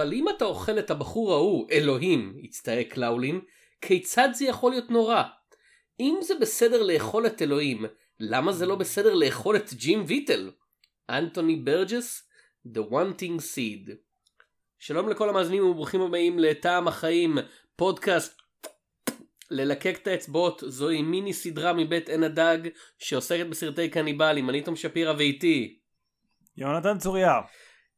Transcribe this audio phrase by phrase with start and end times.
[0.00, 3.40] אבל אם אתה אוכל את הבחור ההוא, אלוהים, הצטעק לאולין,
[3.80, 5.22] כיצד זה יכול להיות נורא?
[6.00, 7.84] אם זה בסדר לאכול את אלוהים,
[8.20, 10.50] למה זה לא בסדר לאכול את ג'ים ויטל?
[11.10, 12.28] אנטוני ברג'ס,
[12.66, 13.90] The Wanting Seed.
[14.78, 17.38] שלום לכל המאזינים וברוכים הבאים לטעם החיים,
[17.76, 18.40] פודקאסט
[19.50, 22.58] ללקק את האצבעות, זוהי מיני סדרה מבית עין הדג
[22.98, 25.78] שעוסקת בסרטי קניבלים, אני תום שפירא ואיתי.
[26.56, 27.40] יונתן צוריה.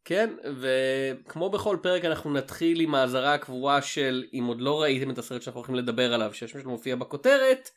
[0.05, 0.31] כן,
[0.61, 5.43] וכמו בכל פרק אנחנו נתחיל עם האזהרה הקבועה של אם עוד לא ראיתם את הסרט
[5.43, 7.71] שאנחנו הולכים לדבר עליו, שהשם שלו מופיע בכותרת,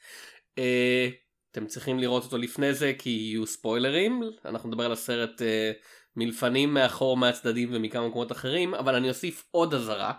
[0.58, 1.10] אה,
[1.52, 5.72] אתם צריכים לראות אותו לפני זה כי יהיו ספוילרים, אנחנו נדבר על הסרט אה,
[6.16, 10.14] מלפנים, מאחור, מהצדדים ומכמה מקומות אחרים, אבל אני אוסיף עוד אזהרה.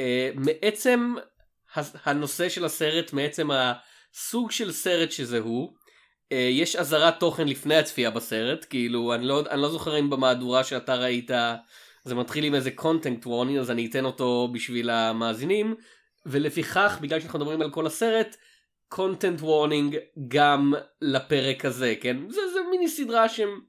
[0.00, 1.14] אה, מעצם
[2.04, 5.74] הנושא של הסרט, מעצם הסוג של סרט שזה הוא,
[6.50, 10.94] יש אזהרת תוכן לפני הצפייה בסרט, כאילו אני לא, אני לא זוכר אם במהדורה שאתה
[10.94, 11.30] ראית
[12.04, 15.74] זה מתחיל עם איזה content warning אז אני אתן אותו בשביל המאזינים,
[16.26, 18.36] ולפיכך בגלל שאנחנו מדברים על כל הסרט,
[18.94, 19.96] content warning
[20.28, 22.16] גם לפרק הזה, כן?
[22.28, 23.60] זה, זה מיני סדרה שהם...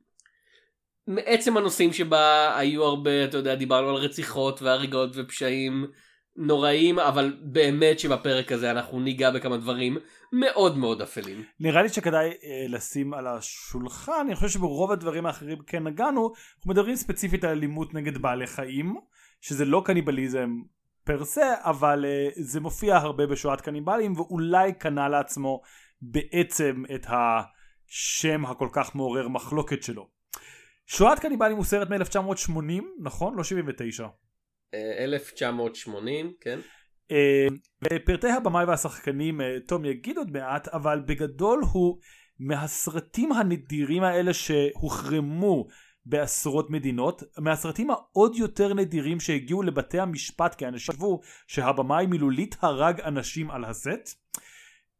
[1.08, 5.88] מעצם הנושאים שבה היו הרבה, אתה יודע, דיברנו על רציחות והריגות ופשעים
[6.38, 9.98] נוראים, אבל באמת שבפרק הזה אנחנו ניגע בכמה דברים
[10.32, 11.44] מאוד מאוד אפלים.
[11.60, 16.72] נראה לי שכדאי אה, לשים על השולחן, אני חושב שברוב הדברים האחרים כן נגענו, אנחנו
[16.72, 18.96] מדברים ספציפית על אלימות נגד בעלי חיים,
[19.42, 20.50] שזה לא קניבליזם
[21.04, 25.62] פר סה, אבל אה, זה מופיע הרבה בשואת קניבלים, ואולי קנה לעצמו
[26.02, 30.08] בעצם את השם הכל כך מעורר מחלוקת שלו.
[30.86, 33.36] שואת קניבלים הוא סרט מ-1980, נכון?
[33.38, 34.08] לא 79.
[34.74, 36.60] 1980, כן.
[37.12, 37.48] אה,
[38.06, 42.00] פרטי הבמאי והשחקנים אה, תום יגיד עוד מעט, אבל בגדול הוא
[42.40, 45.68] מהסרטים הנדירים האלה שהוחרמו
[46.06, 53.02] בעשרות מדינות, מהסרטים העוד יותר נדירים שהגיעו לבתי המשפט כי אנשים חשבו שהבמאי מילולית הרג
[53.02, 54.26] אנשים על הסט.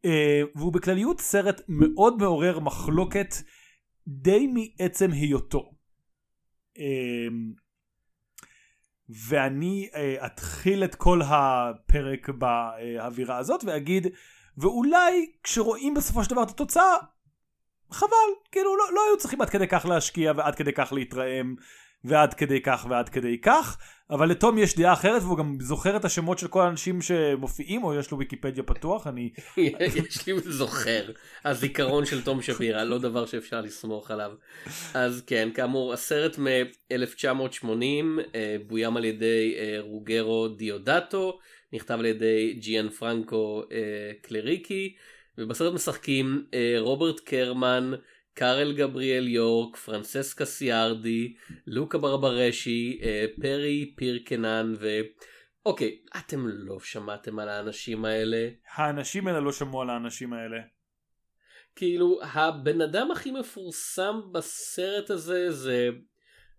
[0.06, 3.36] אה, והוא בכלליות סרט מאוד מעורר מחלוקת
[4.08, 5.72] די מעצם היותו.
[9.10, 14.08] ואני uh, אתחיל את כל הפרק באווירה הזאת ואגיד
[14.58, 16.96] ואולי כשרואים בסופו של דבר את התוצאה
[17.92, 18.10] חבל
[18.52, 21.56] כאילו לא, לא היו צריכים עד כדי כך להשקיע ועד כדי כך להתרעם
[22.06, 23.78] ועד כדי כך ועד כדי כך
[24.10, 27.96] אבל לתום יש דעה אחרת והוא גם זוכר את השמות של כל האנשים שמופיעים או
[27.96, 29.08] יש לו ויקיפדיה פתוח?
[29.08, 29.30] אני
[30.10, 31.12] יש לי זוכר.
[31.46, 34.32] הזיכרון של תום שפירא לא דבר שאפשר לסמוך עליו.
[34.94, 37.66] אז כן כאמור הסרט מ-1980
[38.36, 41.40] אה, בוים על ידי אה, רוגרו דיודטו
[41.74, 43.78] נכתב על ידי ג'יאן פרנקו אה,
[44.22, 44.96] קלריקי
[45.38, 46.46] ובסרט משחקים
[46.80, 47.92] רוברט קרמן
[48.36, 51.34] קארל גבריאל יורק, פרנססקה סיארדי,
[51.68, 55.00] לוקה ברברשי, אה, פרי פירקנן ו...
[55.66, 58.50] אוקיי, אתם לא שמעתם על האנשים האלה?
[58.76, 60.58] האנשים האלה לא שמעו על האנשים האלה.
[61.76, 65.90] כאילו, הבן אדם הכי מפורסם בסרט הזה זה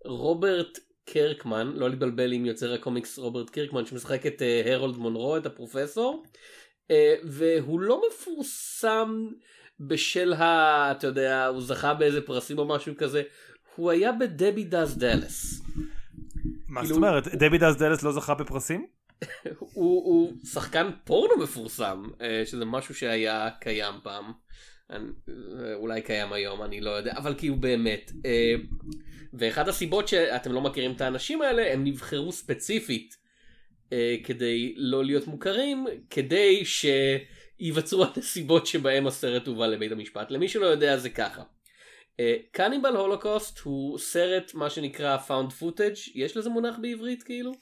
[0.05, 5.47] רוברט קרקמן, לא לבלבל עם יוצר הקומיקס רוברט קרקמן שמשחק את uh, הרולד מונרו, את
[5.47, 6.25] הפרופסור,
[6.89, 6.95] uh,
[7.25, 9.27] והוא לא מפורסם
[9.81, 10.93] בשל ה...
[10.93, 13.23] אתה יודע, הוא זכה באיזה פרסים או משהו כזה,
[13.77, 15.63] הוא היה בדבי דאז דאלס.
[16.69, 17.35] מה זאת אומרת?
[17.35, 18.87] דבי דאז דאלס לא זכה בפרסים?
[19.59, 24.33] הוא, הוא שחקן פורנו מפורסם, אה, שזה משהו שהיה קיים פעם.
[24.91, 24.97] אה,
[25.75, 28.13] אולי קיים היום, אני לא יודע, אבל כאילו באמת.
[28.27, 28.55] אה,
[29.35, 33.27] ואחת הסיבות שאתם לא מכירים את האנשים האלה, הם נבחרו ספציפית
[34.25, 36.87] כדי לא להיות מוכרים, כדי ש...
[37.61, 40.31] ייווצרו הנסיבות שבהם הסרט הובא לבית המשפט.
[40.31, 41.43] למי שלא יודע זה ככה.
[42.53, 47.53] קניבל uh, הולוקוסט הוא סרט מה שנקרא found footage, יש לזה מונח בעברית כאילו?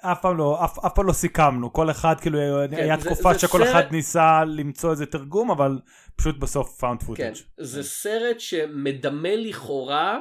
[0.00, 2.38] אף פעם לא, אף, אף פעם לא סיכמנו, כל אחד כאילו
[2.70, 3.68] כן, היה זה, תקופה זה שכל סרט...
[3.68, 5.78] אחד ניסה למצוא איזה תרגום אבל
[6.16, 7.16] פשוט בסוף found footage.
[7.16, 10.20] כן, זה סרט שמדמה לכאורה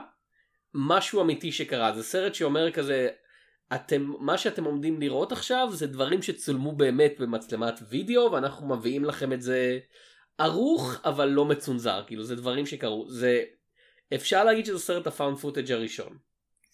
[0.73, 3.09] משהו אמיתי שקרה, זה סרט שאומר כזה
[3.75, 9.33] אתם, מה שאתם עומדים לראות עכשיו זה דברים שצולמו באמת במצלמת וידאו ואנחנו מביאים לכם
[9.33, 9.79] את זה
[10.37, 13.43] ערוך אבל לא מצונזר, כאילו זה דברים שקרו, זה
[14.13, 16.17] אפשר להגיד שזה סרט ה found footage הראשון,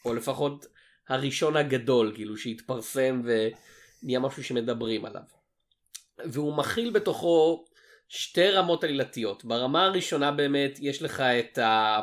[0.05, 0.65] או לפחות
[1.09, 5.21] הראשון הגדול כאילו שהתפרסם ונהיה משהו שמדברים עליו.
[6.25, 7.65] והוא מכיל בתוכו
[8.07, 11.99] שתי רמות עלילתיות, ברמה הראשונה באמת יש לך את ה...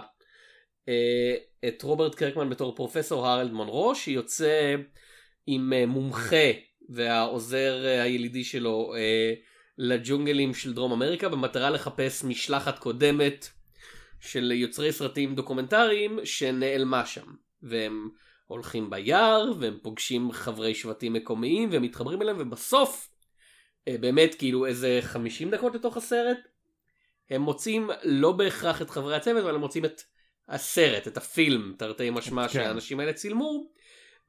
[0.88, 1.34] אה,
[1.68, 4.74] את רוברט קרקמן בתור פרופסור הרלד מונרו שיוצא
[5.46, 6.46] עם אה, מומחה
[6.88, 8.94] והעוזר אה, הילידי שלו
[9.78, 13.48] לג'ונגלים של דרום אמריקה במטרה לחפש משלחת קודמת
[14.20, 17.26] של יוצרי סרטים דוקומנטריים שנעלמה שם.
[17.62, 18.08] והם
[18.46, 23.10] הולכים ביער והם פוגשים חברי שבטים מקומיים והם מתחברים אליהם ובסוף
[23.88, 26.38] באמת כאילו איזה 50 דקות לתוך הסרט
[27.30, 30.02] הם מוצאים לא בהכרח את חברי הצוות אבל הם מוצאים את
[30.48, 32.54] הסרט את הפילם תרתי משמע כן.
[32.54, 33.66] שהאנשים האלה צילמו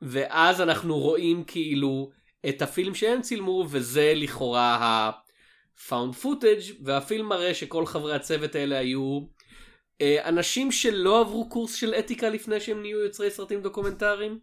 [0.01, 2.09] ואז אנחנו רואים כאילו
[2.49, 9.19] את הפילם שהם צילמו וזה לכאורה ה-found footage והפילם מראה שכל חברי הצוות האלה היו
[10.01, 14.39] אה, אנשים שלא עברו קורס של אתיקה לפני שהם נהיו יוצרי סרטים דוקומנטריים.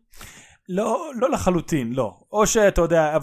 [0.69, 2.12] לא, לא לחלוטין, לא.
[2.32, 3.19] או שאתה יודע.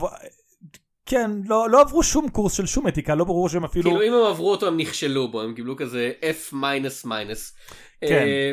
[1.10, 3.92] כן, לא, לא עברו שום קורס של שום אתיקה, לא ברור שהם אפילו...
[3.92, 7.56] כאילו אם הם עברו אותו הם נכשלו בו הם קיבלו כזה F minus minus.
[8.02, 8.08] כן.
[8.08, 8.52] אה,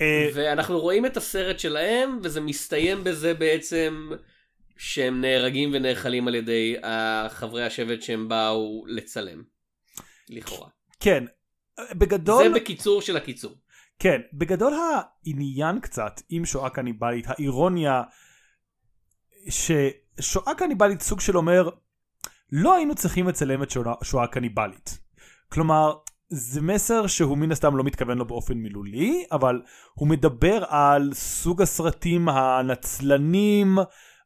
[0.00, 4.10] אה, ואנחנו רואים את הסרט שלהם וזה מסתיים בזה בעצם
[4.76, 6.76] שהם נהרגים ונאכלים על ידי
[7.28, 9.42] חברי השבט שהם באו לצלם.
[10.28, 10.68] לכאורה.
[11.00, 11.24] כן,
[11.92, 12.44] בגדול...
[12.48, 13.52] זה בקיצור של הקיצור.
[13.98, 18.02] כן, בגדול העניין קצת עם שואה קניבלית, האירוניה
[20.20, 21.70] ששואה קניבלית סוג של אומר,
[22.52, 24.98] לא היינו צריכים לצלם את שואה, שואה קניבלית.
[25.48, 25.94] כלומר,
[26.28, 29.62] זה מסר שהוא מן הסתם לא מתכוון לו באופן מילולי, אבל
[29.94, 33.78] הוא מדבר על סוג הסרטים הנצלנים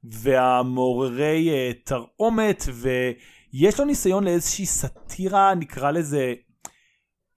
[0.05, 6.35] והמעוררי uh, תרעומת, ויש לו ניסיון לאיזושהי סאטירה, נקרא לזה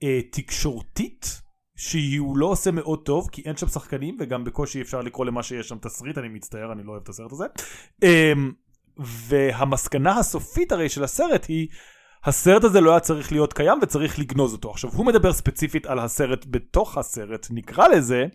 [0.03, 1.41] uh, תקשורתית,
[1.75, 5.67] שהוא לא עושה מאוד טוב, כי אין שם שחקנים, וגם בקושי אפשר לקרוא למה שיש
[5.67, 7.45] שם תסריט, אני מצטער, אני לא אוהב את הסרט הזה.
[8.05, 8.07] Um,
[8.97, 11.67] והמסקנה הסופית הרי של הסרט היא,
[12.25, 14.71] הסרט הזה לא היה צריך להיות קיים וצריך לגנוז אותו.
[14.71, 18.25] עכשיו, הוא מדבר ספציפית על הסרט בתוך הסרט, נקרא לזה,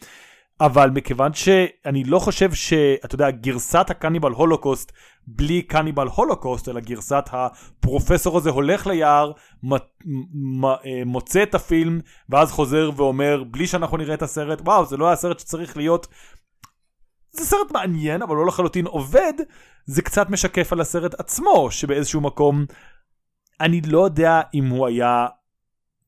[0.61, 4.93] אבל מכיוון שאני לא חושב שאתה יודע, גרסת הקניבל הולוקוסט
[5.37, 9.33] בלי קניבל הולוקוסט, אלא גרסת הפרופסור הזה הולך ליער,
[9.73, 15.07] אה, מוצא את הפילם, ואז חוזר ואומר, בלי שאנחנו נראה את הסרט, וואו, זה לא
[15.07, 16.07] היה סרט שצריך להיות...
[17.31, 19.33] זה סרט מעניין, אבל לא לחלוטין עובד,
[19.87, 22.65] זה קצת משקף על הסרט עצמו, שבאיזשהו מקום,
[23.61, 25.27] אני לא יודע אם הוא היה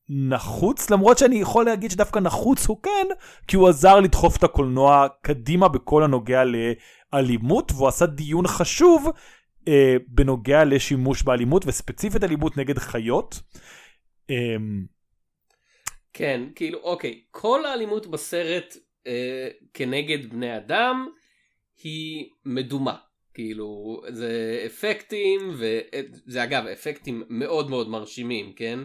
[0.09, 3.07] נחוץ, למרות שאני יכול להגיד שדווקא נחוץ הוא כן,
[3.49, 6.45] כי הוא עזר לדחוף את הקולנוע קדימה בכל הנוגע
[7.13, 9.09] לאלימות, והוא עשה דיון חשוב
[9.69, 13.41] אה, בנוגע לשימוש באלימות, וספציפית אלימות נגד חיות.
[14.31, 14.57] אה,
[16.13, 18.77] כן, כאילו, אוקיי, כל האלימות בסרט
[19.07, 21.09] אה, כנגד בני אדם
[21.83, 22.97] היא מדומה.
[23.35, 28.79] כאילו, זה אפקטים, וזה אגב, אפקטים מאוד מאוד מרשימים, כן?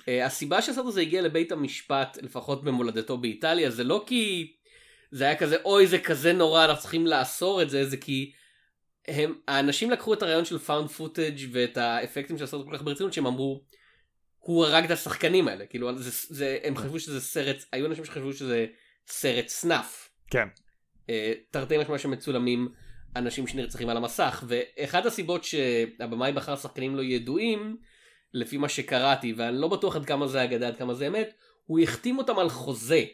[0.00, 4.52] Uh, הסיבה שהסרט הזה הגיע לבית המשפט, לפחות במולדתו באיטליה, זה לא כי
[5.12, 8.32] זה היה כזה, אוי זה כזה נורא, אנחנו צריכים לאסור את זה, זה כי
[9.08, 13.12] הם, האנשים לקחו את הרעיון של found footage ואת האפקטים של הסרט כל כך ברצינות,
[13.12, 13.64] שהם אמרו,
[14.38, 18.32] הוא הרג את השחקנים האלה, כאילו, זה, זה, הם חשבו שזה סרט, היו אנשים שחשבו
[18.32, 18.66] שזה
[19.06, 20.08] סרט snuff.
[20.30, 20.48] כן.
[21.02, 21.10] Uh,
[21.50, 22.68] תרתי משמע שמצולמים
[23.16, 27.76] אנשים שנרצחים על המסך, ואחת הסיבות שהבמאי בחר שחקנים לא ידועים,
[28.34, 31.80] לפי מה שקראתי, ואני לא בטוח עד כמה זה אגדה, עד כמה זה אמת, הוא
[31.80, 33.04] החתים אותם על חוזה,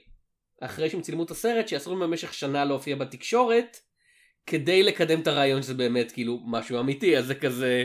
[0.60, 3.76] אחרי שהם צילמו את הסרט, שאסור להם במשך שנה להופיע בתקשורת,
[4.46, 7.84] כדי לקדם את הרעיון שזה באמת כאילו משהו אמיתי, אז זה כזה...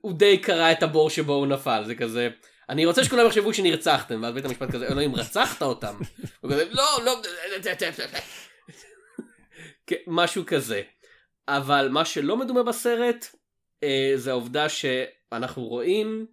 [0.00, 2.28] הוא די קרא את הבור שבו הוא נפל, זה כזה...
[2.68, 5.94] אני רוצה שכולם יחשבו שנרצחתם, ואז בית המשפט כזה, אלוהים, רצחת אותם.
[6.40, 7.22] הוא כזה, לא, לא,
[10.06, 10.82] משהו כזה.
[11.48, 13.26] אבל מה שלא מדומה בסרט,
[13.82, 16.26] אה, זה העובדה שאנחנו רואים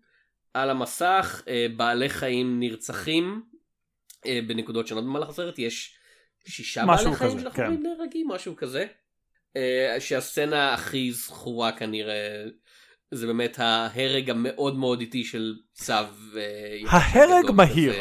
[0.54, 3.42] על המסך אה, בעלי חיים נרצחים
[4.48, 5.96] בנקודות שונות במהלך הסרט, יש
[6.48, 7.66] שישה בעלי חיים כזה, שאנחנו כן.
[7.66, 8.86] רואים נהרגים, משהו כזה.
[9.56, 12.44] אה, שהסצנה הכי זכורה כנראה
[13.12, 15.94] זה באמת ההרג המאוד מאוד איטי של צו.
[15.94, 17.94] אה, ההרג מהיר.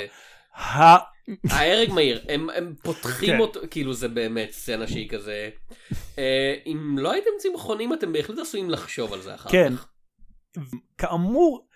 [1.50, 3.40] ההרג מהיר, הם, הם פותחים כן.
[3.40, 5.50] אותו, כאילו זה באמת סצנה שהיא כזה.
[6.18, 9.72] אה, אם לא הייתם צמחונים אתם בהחלט עשויים לחשוב על זה אחר כן.
[9.76, 9.88] כך.
[10.98, 11.68] כאמור,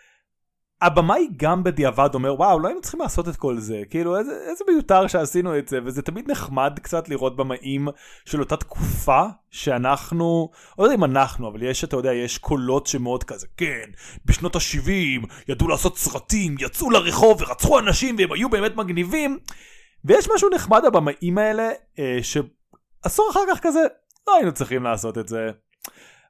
[0.82, 4.64] הבמאי גם בדיעבד אומר וואו לא היינו צריכים לעשות את כל זה כאילו איזה, איזה
[4.68, 7.88] מיותר שעשינו את זה וזה תמיד נחמד קצת לראות במאים
[8.24, 13.24] של אותה תקופה שאנחנו לא יודע אם אנחנו אבל יש אתה יודע יש קולות שמאוד
[13.24, 13.90] כזה כן
[14.24, 19.38] בשנות ה-70 ידעו לעשות סרטים יצאו לרחוב ורצחו אנשים והם היו באמת מגניבים
[20.04, 23.80] ויש משהו נחמד הבמאים האלה אה, שעשור אחר כך כזה
[24.28, 25.50] לא היינו צריכים לעשות את זה.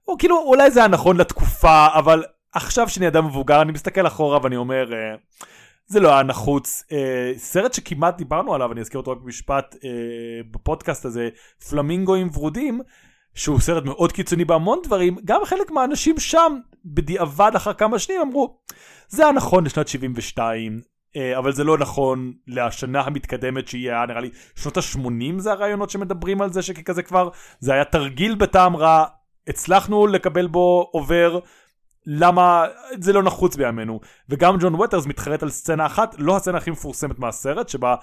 [0.09, 4.39] או כאילו אולי זה היה נכון לתקופה אבל עכשיו שאני אדם מבוגר אני מסתכל אחורה
[4.43, 5.15] ואני אומר אה,
[5.87, 6.85] זה לא היה נחוץ.
[6.93, 9.91] אה, סרט שכמעט דיברנו עליו אני אזכיר אותו רק במשפט אה,
[10.51, 11.29] בפודקאסט הזה
[11.71, 12.81] פלמינגואים ורודים
[13.35, 18.59] שהוא סרט מאוד קיצוני בהמון דברים גם חלק מהאנשים שם בדיעבד אחר כמה שנים אמרו
[19.09, 20.81] זה היה נכון לשנת 72
[21.17, 25.91] אה, אבל זה לא נכון לשנה המתקדמת שהיא היה נראה לי שנות ה-80 זה הרעיונות
[25.91, 27.29] שמדברים על זה שכזה כבר
[27.61, 29.05] זה היה תרגיל בטעם רע
[29.49, 31.39] הצלחנו לקבל בו עובר
[32.07, 32.65] למה
[33.01, 37.19] זה לא נחוץ בימינו וגם ג'ון ווטרס מתחרט על סצנה אחת לא הסצנה הכי מפורסמת
[37.19, 37.95] מהסרט שבה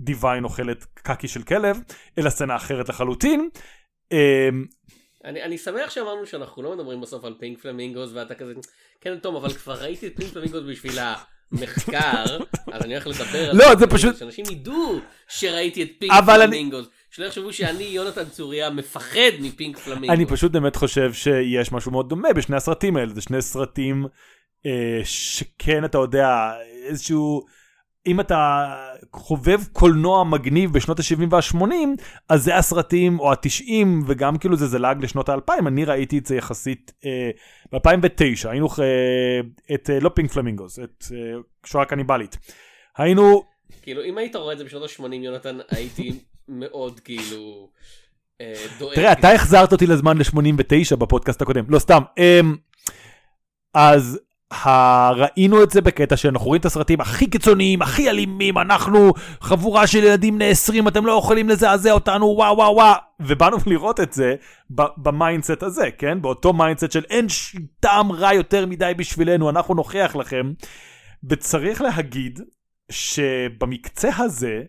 [0.00, 1.80] דיוויין אוכלת קקי של כלב
[2.18, 3.48] אלא סצנה אחרת לחלוטין.
[4.12, 4.16] אמ,
[5.24, 8.52] אני, אני שמח שאמרנו שאנחנו לא מדברים בסוף על פינק פלמינגוס ואתה כזה
[9.00, 10.98] כן תום אבל כבר ראיתי את פינק פלמינגוס בשביל
[11.52, 12.24] המחקר
[12.72, 16.50] אז אני הולך לדבר על לא זה פשוט שאנשים ידעו שראיתי את פינק אבל אני-
[16.50, 20.10] פלמינגוס שלא יחשבו שאני יונתן צוריה מפחד מפינק פלמינגוס.
[20.10, 23.14] אני פשוט באמת חושב שיש משהו מאוד דומה בשני הסרטים האלה.
[23.14, 24.06] זה שני סרטים
[24.66, 26.52] אה, שכן אתה יודע
[26.84, 27.42] איזשהו
[28.06, 28.74] אם אתה
[29.12, 31.64] חובב קולנוע מגניב בשנות ה-70 וה-80
[32.28, 36.36] אז זה הסרטים או ה-90 וגם כאילו זה זלג לשנות ה-2000 אני ראיתי את זה
[36.36, 37.30] יחסית אה,
[37.72, 38.48] ב-2009.
[38.48, 39.40] היינו אה,
[39.74, 42.38] את אה, לא פינק פלמינגוס את אה, שואה קניבלית.
[42.96, 43.42] היינו
[43.82, 46.12] כאילו אם היית רואה את זה בשנות ה-80 יונתן הייתי
[46.52, 47.68] מאוד כאילו
[48.40, 48.94] אה, דואג.
[48.94, 52.02] תראה, אתה החזרת אותי לזמן ל-89 בפודקאסט הקודם, לא סתם.
[52.18, 52.56] אמ,
[53.74, 54.18] אז
[55.16, 59.98] ראינו את זה בקטע שאנחנו רואים את הסרטים הכי קיצוניים, הכי אלימים, אנחנו חבורה של
[59.98, 62.96] ילדים 20, אתם לא יכולים לזעזע אותנו, וואו וואו וואו.
[63.20, 64.34] ובאנו לראות את זה
[64.96, 66.22] ב mindset הזה, כן?
[66.22, 67.26] באותו mindset של אין
[67.80, 70.52] טעם רע יותר מדי בשבילנו, אנחנו נוכיח לכם.
[71.24, 72.40] וצריך להגיד
[72.90, 74.62] שבמקצה הזה,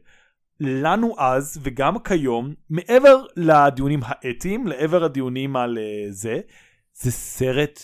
[0.66, 6.40] לנו אז וגם כיום, מעבר לדיונים האתיים, לעבר הדיונים על אה, זה,
[6.94, 7.80] זה סרט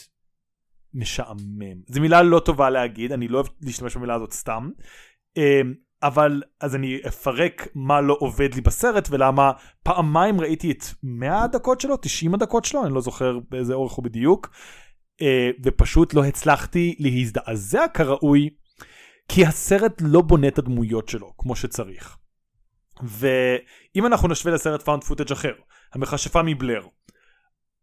[0.93, 1.81] משעמם.
[1.87, 4.69] זו מילה לא טובה להגיד, אני לא אוהב להשתמש במילה הזאת סתם.
[5.37, 5.61] אה,
[6.03, 9.51] אבל אז אני אפרק מה לא עובד לי בסרט ולמה
[9.83, 14.05] פעמיים ראיתי את 100 הדקות שלו, 90 הדקות שלו, אני לא זוכר באיזה אורך הוא
[14.05, 14.49] בדיוק,
[15.21, 18.49] אה, ופשוט לא הצלחתי להזדעזע כראוי,
[19.27, 22.17] כי הסרט לא בונה את הדמויות שלו כמו שצריך.
[23.03, 25.53] ואם אנחנו נשווה לסרט found footage אחר,
[25.93, 26.81] המכשפה מבלר,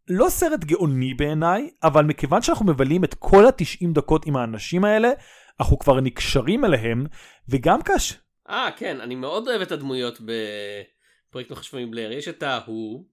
[0.09, 5.09] לא סרט גאוני בעיניי, אבל מכיוון שאנחנו מבלים את כל ה-90 דקות עם האנשים האלה,
[5.61, 7.07] אנחנו כבר נקשרים אליהם,
[7.49, 8.17] וגם כאשר...
[8.49, 13.05] אה כן אני מאוד אוהב את הדמויות בפרויקט המכשפה מבלר יש את ההוא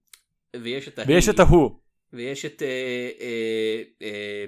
[0.56, 1.08] ויש את ההיא.
[1.08, 1.70] ויש את ההוא,
[2.12, 4.44] ויש את אה, אה, אה,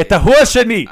[0.00, 0.84] את ההוא השני.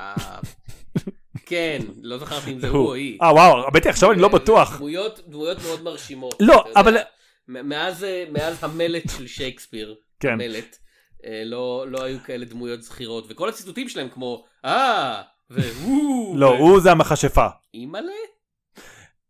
[1.52, 2.86] אה, כן לא זכרתי אם זה הוא.
[2.86, 3.18] או היא.
[3.22, 4.76] אה וואו, האמת היא עכשיו אני לא בטוח.
[4.76, 5.20] דמויות
[5.62, 6.34] מאוד מרשימות.
[6.40, 6.64] לא.
[6.76, 6.96] אבל-
[7.48, 9.94] מאז אה, מאז המלט של שייקספיר.
[10.20, 10.32] כן.
[10.32, 10.76] המלט.
[11.26, 16.38] אה, לא לא היו כאלה דמויות זכירות וכל הציטוטים שלהם כמו אה והוא.
[16.38, 17.46] לא, הוא זה המכשפה.
[17.74, 18.12] אימא'לה.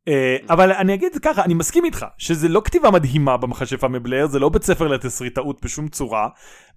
[0.08, 4.38] אה, אבל אני אגיד ככה, אני מסכים איתך, שזה לא כתיבה מדהימה במכשפה מבלר, זה
[4.38, 6.28] לא בית ספר לתסריטאות בשום צורה,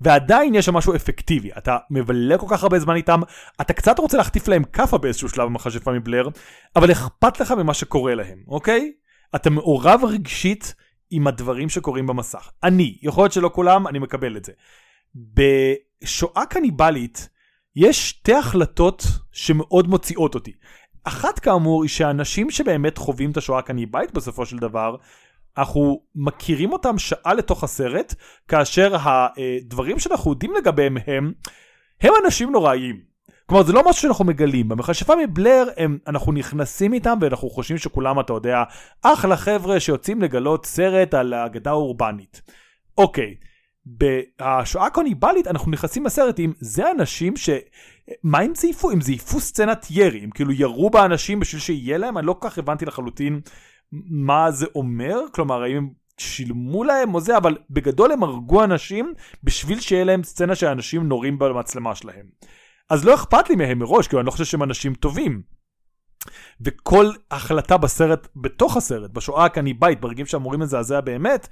[0.01, 1.49] ועדיין יש שם משהו אפקטיבי.
[1.57, 3.21] אתה מבלה כל כך הרבה זמן איתם,
[3.61, 6.27] אתה קצת רוצה להחטיף להם כאפה באיזשהו שלב במכשפה מבלר,
[6.75, 8.91] אבל אכפת לך ממה שקורה להם, אוקיי?
[9.35, 10.75] אתה מעורב רגשית
[11.11, 12.51] עם הדברים שקורים במסך.
[12.63, 14.51] אני, יכול להיות שלא כולם, אני מקבל את זה.
[15.15, 17.29] בשואה קניבלית,
[17.75, 20.51] יש שתי החלטות שמאוד מוציאות אותי.
[21.03, 24.95] אחת כאמור היא שאנשים שבאמת חווים את השואה הקניבלית בסופו של דבר,
[25.57, 28.15] אנחנו מכירים אותם שעה לתוך הסרט,
[28.47, 31.33] כאשר הדברים שאנחנו יודעים לגביהם הם,
[32.01, 33.11] הם אנשים נוראיים.
[33.45, 38.19] כלומר זה לא משהו שאנחנו מגלים, במכשפה מבלר הם, אנחנו נכנסים איתם ואנחנו חושבים שכולם
[38.19, 38.63] אתה יודע
[39.01, 42.41] אחלה חבר'ה שיוצאים לגלות סרט על האגדה האורבנית.
[42.97, 43.35] אוקיי,
[43.85, 47.49] בשואה הקוניבלית אנחנו נכנסים לסרט עם זה אנשים ש...
[48.23, 48.91] מה הם זייפו?
[48.91, 52.17] הם זייפו סצנת ירי, הם כאילו ירו באנשים בשביל שיהיה להם?
[52.17, 53.41] אני לא כל כך הבנתי לחלוטין
[53.91, 59.13] מה זה אומר, כלומר האם הם שילמו להם או זה, אבל בגדול הם הרגו אנשים
[59.43, 62.25] בשביל שיהיה להם סצנה שאנשים נורים במצלמה שלהם.
[62.89, 65.41] אז לא אכפת לי מהם מראש, כי אני לא חושב שהם אנשים טובים.
[66.61, 71.47] וכל החלטה בסרט, בתוך הסרט, בשואה הקניבאית, ברגעים שאמורים לזעזע באמת,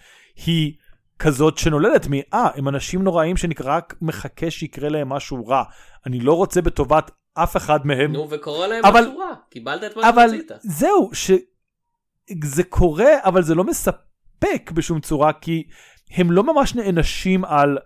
[0.46, 0.74] היא
[1.20, 5.64] כזאת שנולדת מ, אה, הם אנשים נוראים שאני רק מחכה שיקרה להם משהו רע.
[6.06, 8.12] אני לא רוצה בטובת אף אחד מהם.
[8.14, 9.34] נו וקורה להם אבל- משהו רע.
[9.50, 10.52] קיבלת את מה אבל שרצית.
[10.62, 15.64] זהו, שזה קורה, אבל זה לא מספק בשום צורה, כי
[16.12, 17.78] הם לא ממש נענשים על...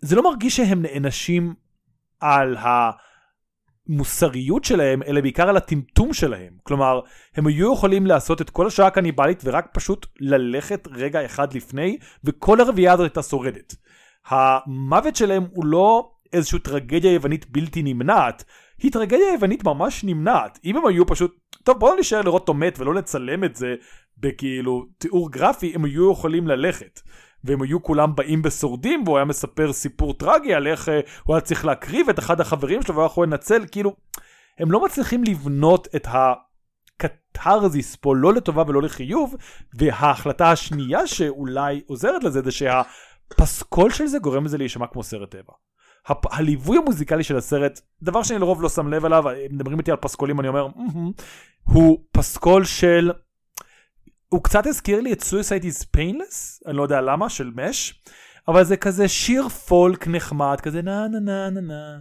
[0.00, 1.54] זה לא מרגיש שהם נענשים
[2.20, 2.56] על
[3.88, 6.52] המוסריות שלהם, אלא בעיקר על הטמטום שלהם.
[6.62, 7.00] כלומר,
[7.36, 12.60] הם היו יכולים לעשות את כל השעה הקניבלית ורק פשוט ללכת רגע אחד לפני, וכל
[12.60, 13.74] הרביעייה הזאת הייתה שורדת.
[14.26, 18.44] המוות שלהם הוא לא איזושהי טרגדיה יוונית בלתי נמנעת,
[18.82, 20.58] היא טרגדיה יוונית ממש נמנעת.
[20.64, 23.74] אם הם היו פשוט, טוב בואו נשאר לראות אותו מת ולא לצלם את זה
[24.18, 27.00] בכאילו תיאור גרפי, הם היו יכולים ללכת.
[27.46, 31.40] והם היו כולם באים בשורדים והוא היה מספר סיפור טרגי על איך אה, הוא היה
[31.40, 33.96] צריך להקריב את אחד החברים שלו והוא יכול לנצל, כאילו,
[34.58, 36.06] הם לא מצליחים לבנות את
[36.96, 39.34] קתרזיס פה לא לטובה ולא לחיוב,
[39.74, 45.52] וההחלטה השנייה שאולי עוזרת לזה זה שהפסקול של זה גורם לזה להישמע כמו סרט טבע.
[46.06, 49.96] הפ- הליווי המוזיקלי של הסרט, דבר שאני לרוב לא שם לב אליו, מדברים איתי על
[49.96, 51.10] פסקולים, אני אומר, "מהמם",
[51.64, 53.10] הוא פסקול של...
[54.28, 57.94] הוא קצת הזכיר לי את Suicide is Painless, אני לא יודע למה, של מש,
[58.48, 61.98] אבל זה כזה שיר פולק נחמד, כזה נה נה נה נה נה.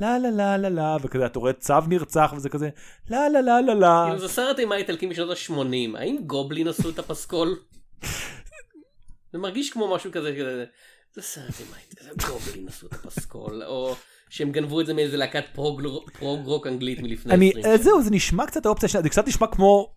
[0.00, 2.68] לה לה לה לה לה וכזה אתה רואה צו נרצח וזה כזה
[3.10, 6.98] לה לה לה לה לה זה סרט אימה איטלקי משנות ה-80, האם גובלין עשו את
[6.98, 7.58] הפסקול?
[9.32, 10.64] זה מרגיש כמו משהו כזה, כזה,
[11.14, 13.94] זה סרט אימה איטלקי, זה גובלין עשו את הפסקול, או
[14.30, 15.82] שהם גנבו את זה מאיזה להקת prog
[16.44, 19.96] rock אנגלית מלפני 20 אה, זהו זה נשמע קצת האופציה שלה זה קצת נשמע כמו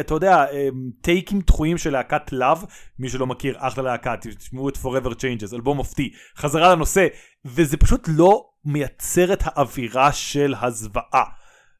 [0.00, 0.68] אתה יודע אה,
[1.00, 2.64] takes ים דחויים של להקת Love
[2.98, 7.06] מי שלא מכיר אחלה להקה תשמעו את forever changes אלבום מופתי חזרה לנושא
[7.44, 11.24] וזה פשוט לא מייצר את האווירה של הזוועה.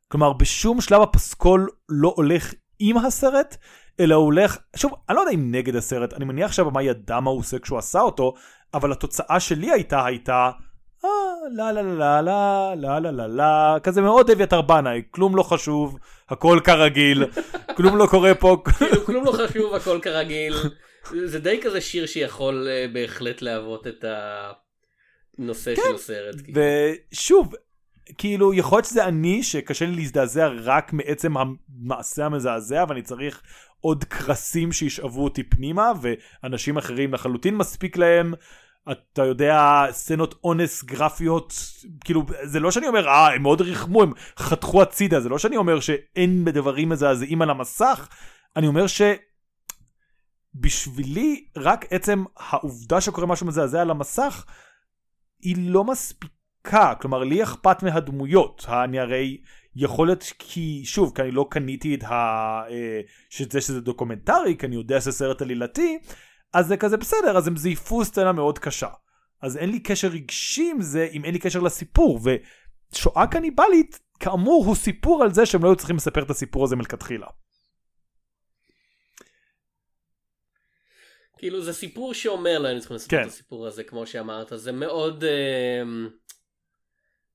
[0.08, 3.56] כלומר בשום שלב הפסקול לא הולך עם הסרט
[4.00, 7.30] אלא הוא הולך שוב אני לא יודע אם נגד הסרט אני מניח שהבמה ידע מה
[7.30, 8.34] הוא עושה כשהוא עשה אותו
[8.74, 10.50] אבל התוצאה שלי הייתה הייתה אה,
[11.04, 15.98] לה לה לה לה לה לה לה לה כזה מאוד אביתר בנאי כלום לא חשוב
[16.28, 17.24] הכל כרגיל
[17.76, 20.54] כלום לא קורה פה כאילו כלום לא חשוב הכל כרגיל
[21.24, 24.04] זה די כזה שיר שיכול אה, בהחלט להוות את
[25.38, 26.40] הנושא של הסרט.
[26.44, 26.60] כאילו.
[27.12, 27.54] ושוב
[28.18, 33.42] כאילו יכול להיות שזה אני שקשה לי להזדעזע רק מעצם המעשה המזעזע ואני צריך
[33.80, 38.34] עוד קרסים שישאבו אותי פנימה ואנשים אחרים לחלוטין מספיק להם.
[38.90, 41.54] אתה יודע סצנות אונס גרפיות
[42.04, 45.56] כאילו זה לא שאני אומר אה הם מאוד ריחמו הם חתכו הצידה זה לא שאני
[45.56, 48.08] אומר שאין בדברים מזעזעים על המסך
[48.56, 48.84] אני אומר
[50.54, 54.44] שבשבילי רק עצם העובדה שקורה משהו מזעזע על המסך
[55.42, 56.94] היא לא מספיקה.
[57.00, 58.64] כלומר לי אכפת מהדמויות.
[58.68, 59.40] אני הרי
[59.76, 62.12] יכול להיות כי שוב כי אני לא קניתי את ה...
[62.70, 65.98] אה, שזה שזה דוקומנטרי כי אני יודע שזה סרט עלילתי
[66.52, 68.88] אז זה כזה בסדר אז הם זייפו סצנה מאוד קשה
[69.42, 72.20] אז אין לי קשר רגשי עם זה אם אין לי קשר לסיפור
[72.92, 76.76] ושואה קניבלית כאמור הוא סיפור על זה שהם לא היו צריכים לספר את הסיפור הזה
[76.76, 77.26] מלכתחילה.
[81.38, 83.22] כאילו זה סיפור שאומר לא היו צריכים לספר כן.
[83.22, 85.82] את הסיפור הזה כמו שאמרת זה מאוד אה,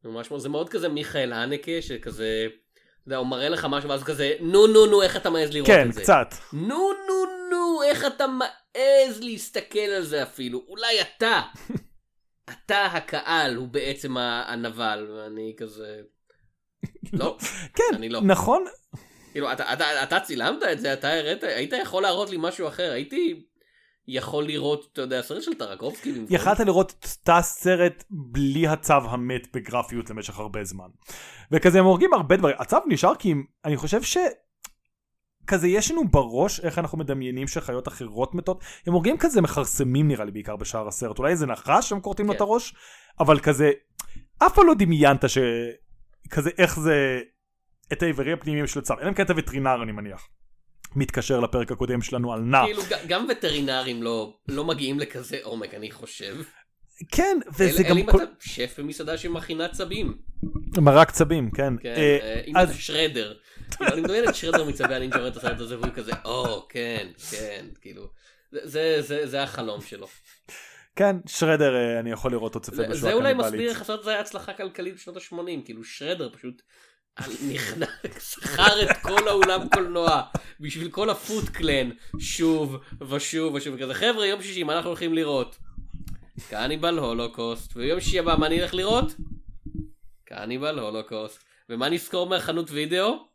[0.04, 4.04] ממש מאוד- זה מאוד כזה מיכאל הנקה שכזה אתה יודע, הוא מראה לך משהו ואז
[4.04, 6.02] כזה נו נו נו איך אתה מעז לראות כן את זה.
[6.02, 8.26] קצת נו נו נו איך אתה
[8.78, 11.42] מעז להסתכל על זה אפילו אולי אתה
[12.52, 16.02] אתה הקהל הוא בעצם הנבל ואני כזה
[17.14, 17.38] לא
[17.78, 18.22] כן אני לא.
[18.22, 18.66] נכון
[19.32, 22.92] כאילו אתה, אתה, אתה צילמת את זה אתה הראת היית יכול להראות לי משהו אחר
[22.92, 23.44] הייתי
[24.08, 26.14] יכול לראות אתה יודע סרט של טרקובסקי.
[26.30, 30.88] יכלת לראות את הסרט בלי הצו המת בגרפיות למשך הרבה זמן.
[31.52, 32.56] וכזה הם הורגים הרבה דברים.
[32.60, 33.34] הצו נשאר כי
[33.66, 34.18] אני חושב ש...
[35.48, 38.64] כזה יש לנו בראש איך אנחנו מדמיינים שחיות אחרות מתות.
[38.88, 41.20] הם הורגים כזה מכרסמים נראה לי בעיקר בשאר הסרט.
[41.20, 42.36] אולי איזה נחש שהם כורתים לו כן.
[42.36, 42.74] את הראש.
[43.20, 43.72] אבל כזה
[44.38, 45.38] אף פעם לא דמיינת ש...
[46.30, 47.20] כזה איך זה
[47.94, 48.94] את האיברים הפנימיים של הצו.
[49.02, 50.28] אלא אם כן אתה וטרינר אני מניח.
[50.96, 52.64] מתקשר לפרק הקודם שלנו על נע.
[52.66, 56.36] כאילו גם וטרינרים לא לא מגיעים לכזה עומק אני חושב.
[57.12, 58.24] כן וזה אלא גם אם כל...
[58.24, 60.18] אתה שף במסעדה שמכינה צבים.
[60.78, 61.74] מרק צבים כן.
[61.82, 63.34] כן, אה, אה, אם אז- אתה שרדר.
[63.78, 67.08] כאילו, אני מדמיין את שרדר מצבי הנינג'ה רואה את הסרט הזה והוא כזה או כן
[67.32, 68.08] כן כאילו.
[68.52, 70.08] זה- זה זה זה החלום שלו.
[70.96, 73.54] כן, שרדר אה, אני יכול לראות אותו צופה בשואה זה אולי קניבלית.
[73.54, 76.62] מסביר איך הסרט הזה היה הצלחה כלכלית בשנות ה-80 כאילו שרדר פשוט
[78.20, 80.22] שכר את כל האולם קולנוע
[80.60, 82.78] בשביל כל הפוט קלן שוב
[83.10, 85.58] ושוב ושוב וכזה חבר'ה יום שישי מה אנחנו הולכים לראות?
[86.50, 89.06] קניבל הולוקוסט ויום שישי הבא מה אני אלך לראות?
[90.26, 93.28] קניבל הולוקוסט ומה נזכור מהחנות וידאו?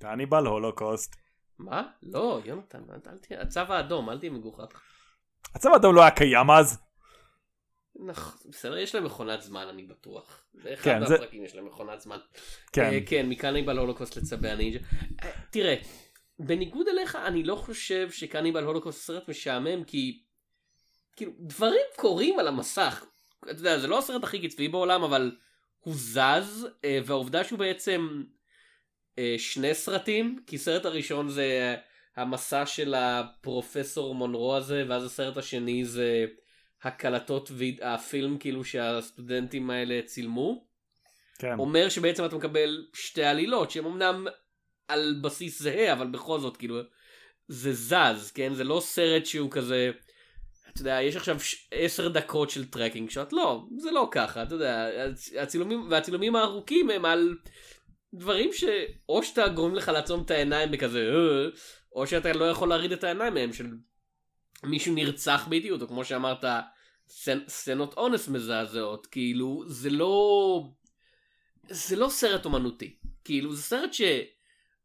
[0.00, 1.16] קניבל הולוקוסט.
[1.58, 1.82] מה?
[2.02, 4.82] לא יונתן אל תהיה הצו האדום אל תהיה מגוחך.
[5.54, 6.78] הצבא האדום לא היה קיים אז.
[8.06, 10.44] נכון, בסדר, יש להם מכונת זמן, אני בטוח.
[10.54, 12.18] זה אחד כן, זה- מהפרקים יש להם מכונת זמן.
[12.72, 12.82] כן.
[12.84, 14.78] אה, כן, מקניבל הולוקוסט לצבי הנינג'ה.
[15.22, 15.74] אה, תראה,
[16.38, 20.21] בניגוד אליך, אני לא חושב שקניבל הולוקוסט סרט משעמם, כי
[21.16, 23.04] כאילו, דברים קורים על המסך.
[23.44, 25.36] אתה יודע, זה לא הסרט הכי קצבי בעולם, אבל
[25.80, 28.22] הוא זז, אה, והעובדה שהוא בעצם
[29.18, 31.76] אה, שני סרטים, כי סרט הראשון זה
[32.16, 36.26] המסע של הפרופסור מונרו הזה, ואז הסרט השני זה
[36.82, 40.64] הקלטות והפילם כאילו שהסטודנטים האלה צילמו.
[41.38, 41.58] כן.
[41.58, 44.26] אומר שבעצם אתה מקבל שתי עלילות שהן אמנם
[44.88, 46.80] על בסיס זהה אבל בכל זאת כאילו
[47.48, 49.90] זה זז כן זה לא סרט שהוא כזה
[50.72, 51.36] אתה יודע יש עכשיו
[51.70, 56.90] עשר דקות של tracking shot לא זה לא ככה אתה יודע הצ- הצילומים והצילומים הארוכים
[56.90, 57.34] הם על
[58.14, 61.48] דברים שאו שאתה גורם לך לעצום את העיניים בכזה, "אה",
[61.92, 63.66] או שאתה לא יכול להוריד את העיניים מהם, של
[64.64, 66.44] מישהו נרצח באיטיות, או כמו שאמרת,
[67.08, 70.62] סצנ- סצנות אונס מזעזעות, כאילו, זה לא...
[71.68, 72.96] זה לא סרט אומנותי.
[73.24, 73.90] כאילו, זה סרט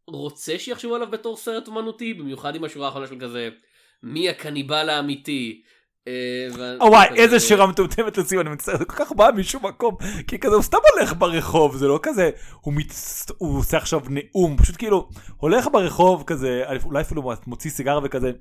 [0.07, 3.49] שרוצה שיחשבו עליו בתור סרט אומנותי, במיוחד עם השורה האחרונה של כזה,
[4.03, 5.63] מי הקניבל האמיתי.
[6.07, 9.95] אה, וואי, איזה שירה מטומטמת לסיום, אני מצטער, זה כל כך בא משום מקום,
[10.27, 12.29] כי כזה הוא סתם הולך ברחוב, זה לא כזה,
[12.61, 12.73] הוא,
[13.37, 18.31] עושה עכשיו נאום, פשוט כאילו, הולך ברחוב כזה, אולי אפילו מוציא סיגר וכזה,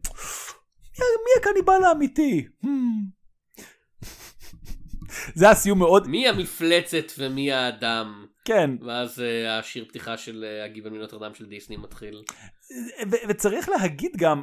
[0.98, 2.46] מי, הקניבל האמיתי?
[5.34, 8.26] זה הסיום מאוד, מי המפלצת ומי האדם.
[8.44, 12.22] כן, ואז אה, השיר פתיחה של אה, הגיבל מנוטרדם של דיסני מתחיל.
[13.28, 14.42] וצריך להגיד גם,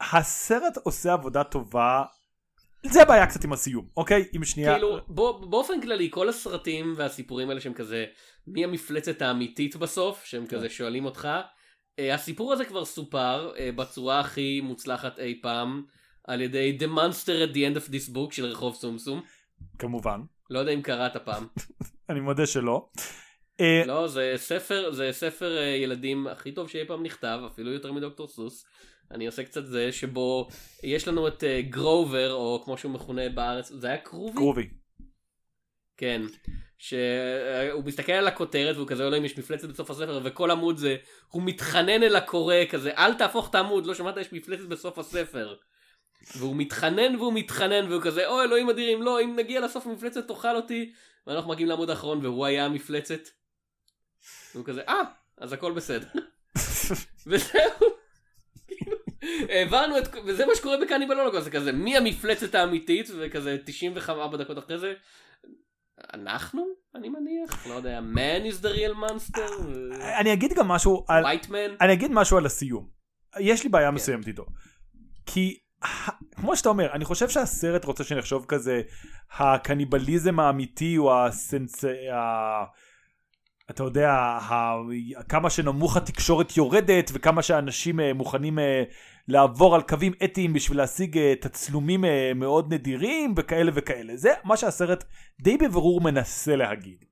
[0.00, 2.04] הסרט עושה עבודה טובה,
[2.84, 4.24] זה הבעיה קצת עם הסיום, אוקיי?
[4.36, 8.04] אם שנייה, כאילו, בוא, באופן כללי, כל הסרטים והסיפורים האלה שהם כזה,
[8.46, 10.56] מי המפלצת האמיתית בסוף, שהם כן.
[10.56, 11.28] כזה שואלים אותך,
[11.98, 15.82] אה, הסיפור הזה כבר סופר אה, בצורה הכי מוצלחת אי פעם,
[16.24, 19.22] על ידי The Monster at the End of this book של רחוב סומסום.
[19.78, 20.20] כמובן,
[20.50, 21.46] לא יודע אם קראת פעם.
[22.10, 22.88] אני מודה שלא.
[23.60, 28.28] אה, לא, זה ספר, זה ספר ילדים הכי טוב שאי פעם נכתב, אפילו יותר מדוקטור
[28.28, 28.64] סוס.
[29.14, 30.48] אני עושה קצת זה, שבו
[30.82, 34.36] יש לנו את אה, גרובר, או כמו שהוא מכונה בארץ, זה היה קרובי?
[34.36, 34.68] גרובי.
[35.96, 36.22] כן.
[36.78, 40.96] שהוא מסתכל על הכותרת והוא כזה, אלוהים יש מפלצת בסוף הספר וכל עמוד זה,
[41.28, 45.56] הוא מתחנן אל הקורא כזה, אל תהפוך את העמוד, לא שמעת יש מפלצת בסוף הספר.
[46.36, 50.56] והוא מתחנן והוא מתחנן והוא כזה, אוי אלוהים אדירים, לא, אם נגיע לסוף המפלצת תאכל
[50.56, 50.92] אותי.
[51.26, 53.28] ואנחנו מגיעים לעמוד האחרון והוא היה המפלצת.
[54.54, 55.00] והוא כזה, אה,
[55.38, 56.06] אז הכל בסדר.
[57.26, 58.03] וזהו.
[59.48, 64.58] הבנו את, וזה מה שקורה בקניבל הולוקוסט, זה כזה, מי המפלצת האמיתית, וכזה 94 דקות
[64.58, 64.92] אחרי זה,
[66.14, 69.64] אנחנו, אני מניח, לא יודע, man is the real monster,
[70.20, 72.88] אני אגיד גם משהו על, white man, אני אגיד משהו על הסיום.
[73.40, 73.72] יש לי כן.
[73.72, 74.44] בעיה מסוימת איתו.
[75.26, 75.58] כי
[76.36, 78.82] כמו שאתה אומר, אני חושב שהסרט רוצה שנחשוב כזה,
[79.38, 81.84] הקניבליזם האמיתי הוא הסנס...
[83.70, 84.38] אתה יודע.
[85.28, 88.82] כמה שנמוך התקשורת יורדת וכמה שאנשים אה, מוכנים אה,
[89.28, 94.16] לעבור על קווים אתיים בשביל להשיג אה, תצלומים מאוד נדירים וכאלה וכאלה.
[94.16, 95.04] זה מה שהסרט
[95.40, 97.04] די בבירור מנסה להגיד.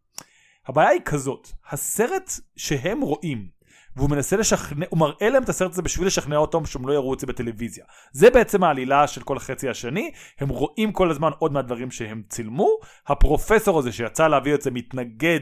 [0.68, 3.62] הבעיה היא כזאת, הסרט שהם רואים
[3.96, 7.14] והוא מנסה לשכנע, הוא מראה להם את הסרט הזה בשביל לשכנע אותם שהם לא יראו
[7.14, 7.84] את זה בטלוויזיה.
[8.12, 10.10] זה בעצם העלילה של כל החצי השני,
[10.40, 12.68] הם רואים כל הזמן עוד מהדברים שהם צילמו,
[13.06, 15.40] הפרופסור הזה שיצא להביא את זה מתנגד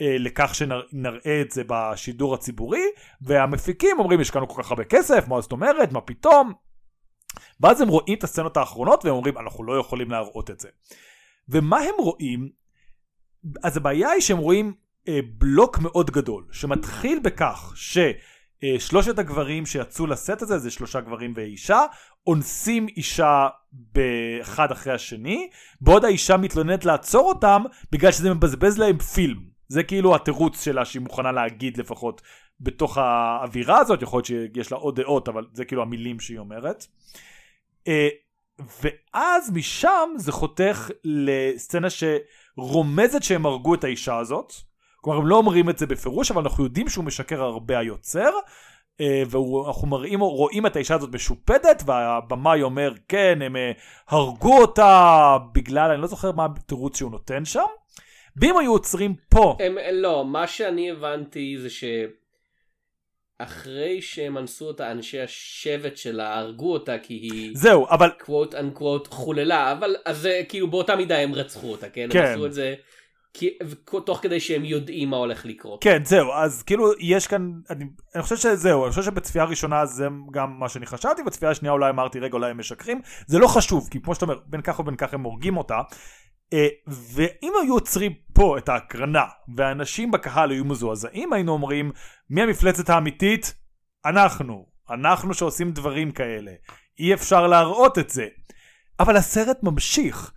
[0.00, 2.84] לכך שנראה את זה בשידור הציבורי,
[3.20, 6.52] והמפיקים אומרים השקענו כל כך הרבה כסף, מה זאת אומרת, מה פתאום?
[7.60, 10.68] ואז הם רואים את הסצנות האחרונות והם אומרים אנחנו לא יכולים להראות את זה.
[11.48, 12.48] ומה הם רואים?
[13.62, 14.72] אז הבעיה היא שהם רואים
[15.08, 21.84] אה, בלוק מאוד גדול שמתחיל בכך ששלושת הגברים שיצאו לסט הזה זה שלושה גברים ואישה
[22.26, 29.50] אונסים אישה באחד אחרי השני בעוד האישה מתלוננת לעצור אותם בגלל שזה מבזבז להם פילם
[29.70, 32.22] זה כאילו התירוץ שלה שהיא מוכנה להגיד לפחות
[32.60, 36.86] בתוך האווירה הזאת יכול להיות שיש לה עוד דעות אבל זה כאילו המילים שהיא אומרת.
[37.88, 38.08] אה,
[38.82, 44.52] ואז משם זה חותך לסצנה שרומזת שהם הרגו את האישה הזאת
[45.00, 48.30] כלומר הם לא אומרים את זה בפירוש אבל אנחנו יודעים שהוא משקר הרבה היוצר
[49.00, 53.72] אה, ואנחנו מראים, רואים את האישה הזאת משופדת והבמאי אומר כן הם אה,
[54.08, 57.79] הרגו אותה בגלל אני לא זוכר מה התירוץ שהוא נותן שם
[58.40, 61.68] ואם היו עוצרים פה הם, לא, מה שאני הבנתי זה
[63.40, 69.06] שאחרי שהם אנסו אותה אנשי השבט שלה הרגו אותה כי היא זהו אבל קוואט אנקוואט
[69.06, 72.18] חוללה אבל אז כאילו באותה מידה הם רצחו אותה כן, כן.
[72.18, 72.74] הם עשו את זה
[73.32, 73.58] כי,
[74.06, 75.82] תוך כדי שהם יודעים מה הולך לקרות.
[75.84, 80.06] כן זהו אז כאילו יש כאן אני, אני חושב שזהו אני חושב שבצפייה הראשונה זה
[80.30, 83.88] גם מה שאני חשבתי בצפייה השנייה אולי אמרתי רגע אולי הם משקרים זה לא חשוב
[83.90, 85.80] כי כמו שאתה אומר בין כך ובין כך הם הורגים אותה
[86.86, 89.24] ואם היו עוצרים פה את ההקרנה
[89.56, 91.92] והאנשים בקהל היו מזועזעים היינו אומרים
[92.30, 93.54] מי המפלצת האמיתית?
[94.06, 94.66] אנחנו.
[94.90, 96.52] אנחנו שעושים דברים כאלה.
[96.98, 98.28] אי אפשר להראות את זה.
[99.00, 100.32] אבל הסרט ממשיך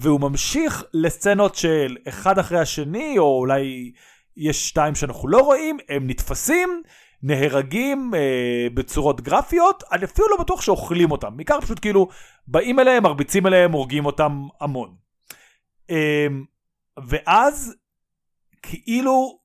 [0.00, 3.92] והוא ממשיך לסצנות של אחד אחרי השני או אולי
[4.36, 6.82] יש שתיים שאנחנו לא רואים הם נתפסים
[7.22, 11.36] נהרגים אה, בצורות גרפיות אני אפילו לא בטוח שאוכלים אותם.
[11.36, 12.08] בעיקר פשוט כאילו
[12.46, 14.88] באים אליהם מרביצים אליהם הורגים אותם המון.
[14.88, 15.07] אה,
[17.06, 17.74] ואז
[18.62, 19.38] כאילו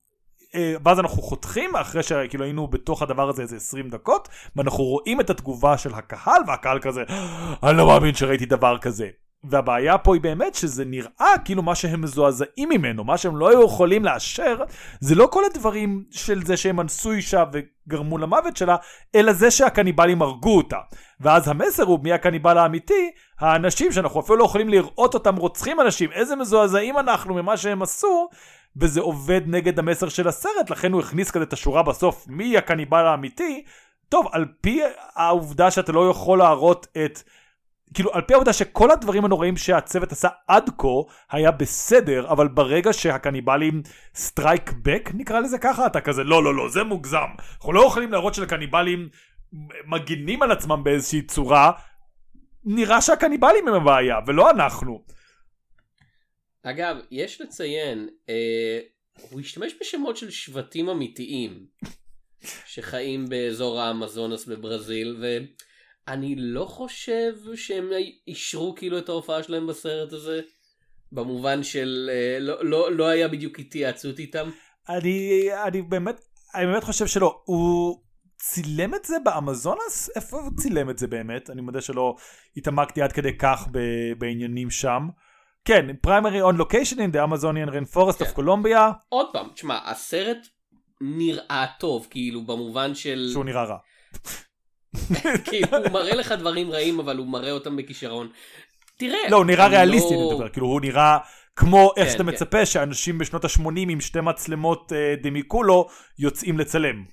[0.54, 5.20] אה, ואז אנחנו חותכים אחרי שכאילו היינו בתוך הדבר הזה איזה 20 דקות ואנחנו רואים
[5.20, 7.02] את התגובה של הקהל והקהל כזה
[7.62, 9.08] אני לא מאמין שראיתי דבר כזה
[9.44, 13.64] והבעיה פה היא באמת שזה נראה כאילו מה שהם מזועזעים ממנו, מה שהם לא היו
[13.64, 14.64] יכולים לאשר,
[15.00, 18.76] זה לא כל הדברים של זה שהם אנסו אישה וגרמו למוות שלה,
[19.14, 20.78] אלא זה שהקניבלים הרגו אותה.
[21.20, 26.12] ואז המסר הוא מי הקניבל האמיתי, האנשים שאנחנו אפילו לא יכולים לראות אותם רוצחים אנשים,
[26.12, 28.28] איזה מזועזעים אנחנו ממה שהם עשו,
[28.76, 33.06] וזה עובד נגד המסר של הסרט, לכן הוא הכניס כזה את השורה בסוף, מי הקניבל
[33.06, 33.64] האמיתי,
[34.08, 34.80] טוב, על פי
[35.14, 37.22] העובדה שאתה לא יכול להראות את...
[37.94, 40.88] כאילו על פי העובדה שכל הדברים הנוראים שהצוות עשה עד כה
[41.30, 43.82] היה בסדר אבל ברגע שהקניבלים
[44.14, 47.18] strike back נקרא לזה ככה אתה כזה לא לא לא זה מוגזם
[47.56, 49.08] אנחנו לא יכולים להראות שלקניבלים
[49.86, 51.72] מגינים על עצמם באיזושהי צורה
[52.64, 55.04] נראה שהקניבלים הם הבעיה ולא אנחנו.
[56.62, 58.80] אגב יש לציין אה,
[59.30, 61.66] הוא השתמש בשמות של שבטים אמיתיים
[62.66, 65.38] שחיים באזור האמזונס בברזיל ו...
[66.08, 67.90] אני לא חושב שהם
[68.28, 70.40] אישרו כאילו את ההופעה שלהם בסרט הזה,
[71.12, 74.50] במובן של אה, לא, לא, לא היה בדיוק התייעצות איתם.
[74.88, 76.20] אני, אני באמת,
[76.54, 78.00] אני באמת חושב שלא, הוא
[78.38, 80.10] צילם את זה באמזונס?
[80.16, 81.50] איפה הוא צילם את זה באמת?
[81.50, 82.16] אני מודה שלא
[82.56, 83.68] התעמקתי עד כדי כך
[84.18, 85.08] בעניינים שם.
[85.64, 88.24] כן, on location in the Amazonian Rainforest כן.
[88.24, 88.92] of Colombia.
[89.08, 90.38] עוד פעם, תשמע, הסרט
[91.00, 93.28] נראה טוב, כאילו במובן של...
[93.32, 93.76] שהוא נראה רע.
[95.50, 98.28] כאילו הוא מראה לך דברים רעים אבל הוא מראה אותם בכישרון.
[98.96, 99.28] תראה.
[99.30, 100.30] לא, הוא נראה ריאליסטי, לא...
[100.32, 101.18] נדבר, כאילו הוא נראה
[101.56, 102.28] כמו איך כן, שאתה כן.
[102.28, 107.04] מצפה שאנשים בשנות ה-80 עם שתי מצלמות אה, דמיקולו יוצאים לצלם.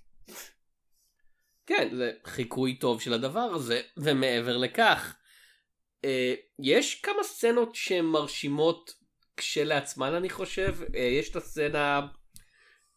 [1.66, 5.16] כן, זה חיקוי טוב של הדבר הזה, ומעבר לכך,
[6.06, 8.94] אה, יש כמה סצנות שהן מרשימות
[9.38, 12.02] כשלעצמן אני חושב, אה, יש את הסצנה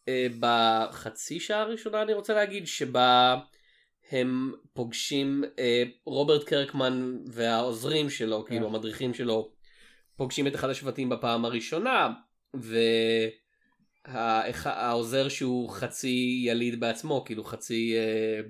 [0.08, 3.36] אה, בחצי שעה הראשונה אני רוצה להגיד, שבה
[4.10, 8.74] הם פוגשים אה, רוברט קרקמן והעוזרים שלו, כאילו כן.
[8.74, 9.50] המדריכים שלו,
[10.16, 12.12] פוגשים את אחד השבטים בפעם הראשונה,
[14.08, 18.40] והעוזר שהוא חצי יליד בעצמו, כאילו חצי אה,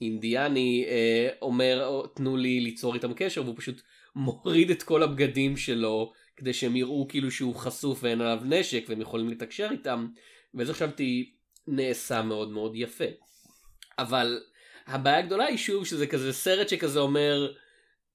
[0.00, 3.82] אינדיאני, אה, אומר תנו לי ליצור איתם קשר, והוא פשוט
[4.16, 9.00] מוריד את כל הבגדים שלו, כדי שהם יראו כאילו שהוא חשוף ואין עליו נשק והם
[9.00, 10.06] יכולים לתקשר איתם,
[10.54, 11.32] וזה חשבתי
[11.66, 13.04] נעשה מאוד מאוד יפה.
[13.98, 14.40] אבל
[14.88, 17.52] הבעיה הגדולה היא שוב שזה כזה סרט שכזה אומר,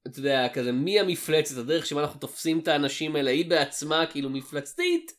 [0.08, 4.30] אתה יודע, כזה מי המפלצת, הדרך שבה אנחנו תופסים את האנשים האלה, היא בעצמה כאילו
[4.30, 5.12] מפלצתית,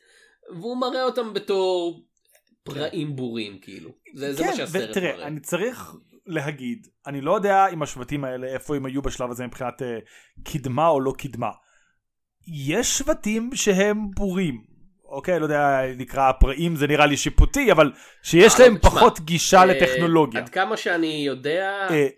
[0.51, 2.05] והוא מראה אותם בתור
[2.62, 3.90] פראים בורים כאילו.
[4.14, 5.27] זה, כן, זה מה כן, שהסרט ותראה, מראה.
[5.27, 5.95] אני צריך
[6.27, 9.85] להגיד, אני לא יודע אם השבטים האלה, איפה הם היו בשלב הזה מבחינת uh,
[10.53, 11.51] קדמה או לא קדמה.
[12.47, 14.64] יש שבטים שהם בורים,
[15.14, 19.64] אוקיי, לא יודע, נקרא פראים זה נראה לי שיפוטי, אבל שיש להם פחות גישה אה,
[19.64, 20.40] לטכנולוגיה.
[20.40, 22.09] עד כמה שאני יודע, אה,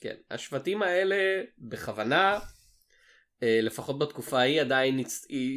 [0.00, 1.16] כן, השבטים האלה
[1.58, 2.38] בכוונה, אה,
[3.42, 5.00] לפחות בתקופה ההיא עדיין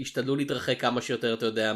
[0.02, 1.74] השתדלו להתרחק כמה שיותר, אתה יודע,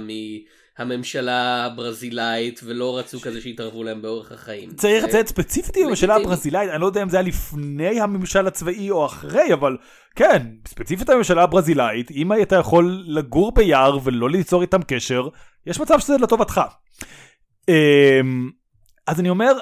[0.78, 4.70] הממשלה הברזילאית ולא רצו כזה שיתערבו להם באורח החיים.
[4.76, 8.92] צריך לציין ספציפית עם הממשלה הברזילאית, אני לא יודע אם זה היה לפני הממשל הצבאי
[8.92, 9.78] או אחרי, אבל
[10.16, 15.28] כן, ספציפית הממשלה הברזילאית, אם היית יכול לגור ביער ולא ליצור איתם קשר,
[15.66, 16.62] יש מצב שזה לטובתך.
[17.70, 18.50] אמ,
[19.08, 19.54] אז אני אומר,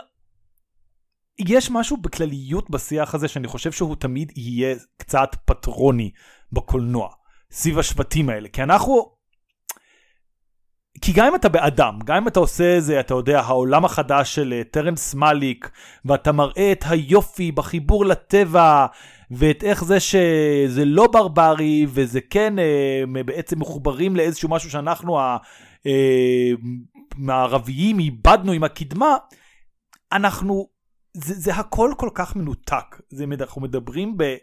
[1.39, 6.11] יש משהו בכלליות בשיח הזה שאני חושב שהוא תמיד יהיה קצת פטרוני
[6.51, 7.09] בקולנוע,
[7.51, 9.21] סביב השבטים האלה, כי אנחנו
[11.01, 14.53] כי גם אם אתה באדם, גם אם אתה עושה איזה, אתה יודע, העולם החדש של
[14.57, 15.69] אה, טרנס מאליק,
[16.05, 18.85] ואתה מראה את היופי בחיבור לטבע,
[19.31, 25.19] ואת איך זה שזה לא ברברי, וזה כן אה, בעצם מחוברים לאיזשהו משהו שאנחנו
[27.15, 29.17] המערביים אה, איבדנו עם הקדמה,
[30.11, 30.67] אנחנו,
[31.13, 33.01] זה, זה הכל כל כך מנותק.
[33.09, 34.35] זה, אנחנו מדברים ב,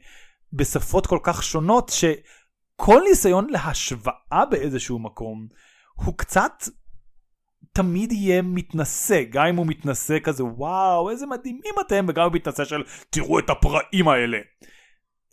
[0.53, 5.47] בשפות כל כך שונות, שכל ניסיון להשוואה באיזשהו מקום,
[5.95, 6.53] הוא קצת
[7.73, 12.37] תמיד יהיה מתנשא, גם אם הוא מתנשא כזה וואו איזה מדהימים אתם, וגם אם הוא
[12.37, 14.39] מתנשא של תראו את הפראים האלה.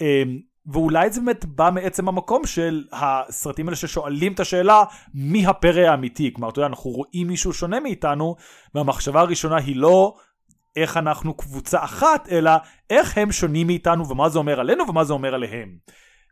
[0.01, 5.81] אמ, ואולי זה באמת בא מעצם המקום של הסרטים האלה ששואלים את השאלה מי הפרא
[5.81, 6.33] האמיתי.
[6.33, 8.35] כלומר, אתה יודע, אנחנו רואים מישהו שונה מאיתנו,
[8.75, 10.15] והמחשבה הראשונה היא לא
[10.75, 12.51] איך אנחנו קבוצה אחת, אלא
[12.89, 15.77] איך הם שונים מאיתנו ומה זה אומר עלינו ומה זה אומר עליהם.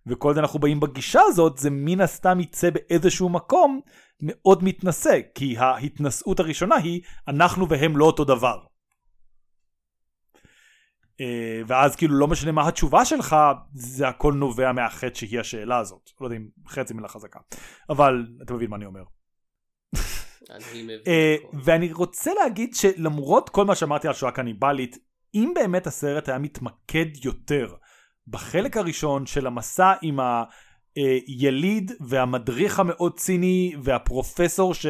[0.07, 3.79] וכל זה אנחנו באים בגישה הזאת, זה מן הסתם יצא באיזשהו מקום
[4.21, 8.57] מאוד מתנשא, כי ההתנשאות הראשונה היא אנחנו והם לא אותו דבר.
[11.21, 13.35] אה, ואז כאילו לא משנה מה התשובה שלך,
[13.73, 16.09] זה הכל נובע מהחטא שהיא השאלה הזאת.
[16.21, 17.39] לא יודע אם חטא זה מילה חזקה,
[17.89, 19.03] אבל אתה מבין מה אני אומר.
[21.07, 24.97] אה, ואני רוצה להגיד שלמרות כל מה שאמרתי על שואה קניבלית,
[25.35, 27.73] אם באמת הסרט היה מתמקד יותר
[28.27, 30.19] בחלק הראשון של המסע עם
[30.95, 34.85] היליד והמדריך המאוד ציני והפרופסור ש...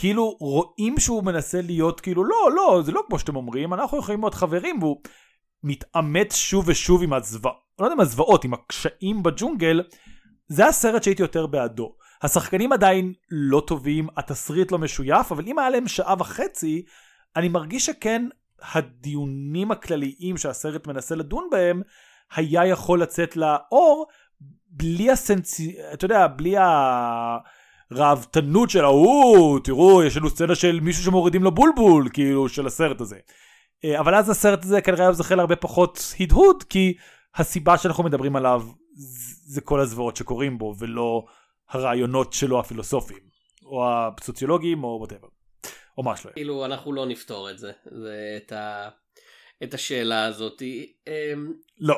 [0.00, 4.20] כאילו רואים שהוא מנסה להיות כאילו לא לא זה לא כמו שאתם אומרים אנחנו יכולים
[4.20, 5.02] להיות חברים והוא
[5.62, 9.82] מתעמת שוב ושוב עם הזוועות לא יודע עם הזוועות עם הקשיים בג'ונגל
[10.48, 15.70] זה הסרט שהייתי יותר בעדו השחקנים עדיין לא טובים התסריט לא משויף אבל אם היה
[15.70, 16.84] להם שעה וחצי
[17.36, 18.26] אני מרגיש שכן
[18.62, 21.82] הדיונים הכלליים שהסרט מנסה לדון בהם
[22.34, 24.06] היה יכול לצאת לאור
[24.70, 25.76] בלי הסנצי...
[25.92, 26.54] אתה יודע, בלי
[27.90, 33.00] הראוותנות של ההוא, תראו, יש לנו סצנה של מישהו שמורידים לו בולבול, כאילו, של הסרט
[33.00, 33.18] הזה.
[33.84, 36.94] אה, אבל אז הסרט הזה כנראה היה זוכה להרבה פחות הדהוד, כי
[37.36, 38.62] הסיבה שאנחנו מדברים עליו
[39.46, 41.24] זה כל הזוועות שקורים בו, ולא
[41.70, 43.22] הרעיונות שלו הפילוסופיים,
[43.64, 45.28] או הסוציולוגיים, או וואטאבר.
[45.98, 46.32] או מה שלא.
[46.32, 47.72] כאילו, אנחנו לא נפתור את זה.
[47.84, 48.88] זה את ה...
[49.62, 50.62] את השאלה הזאת.
[50.62, 51.96] אמ, לא.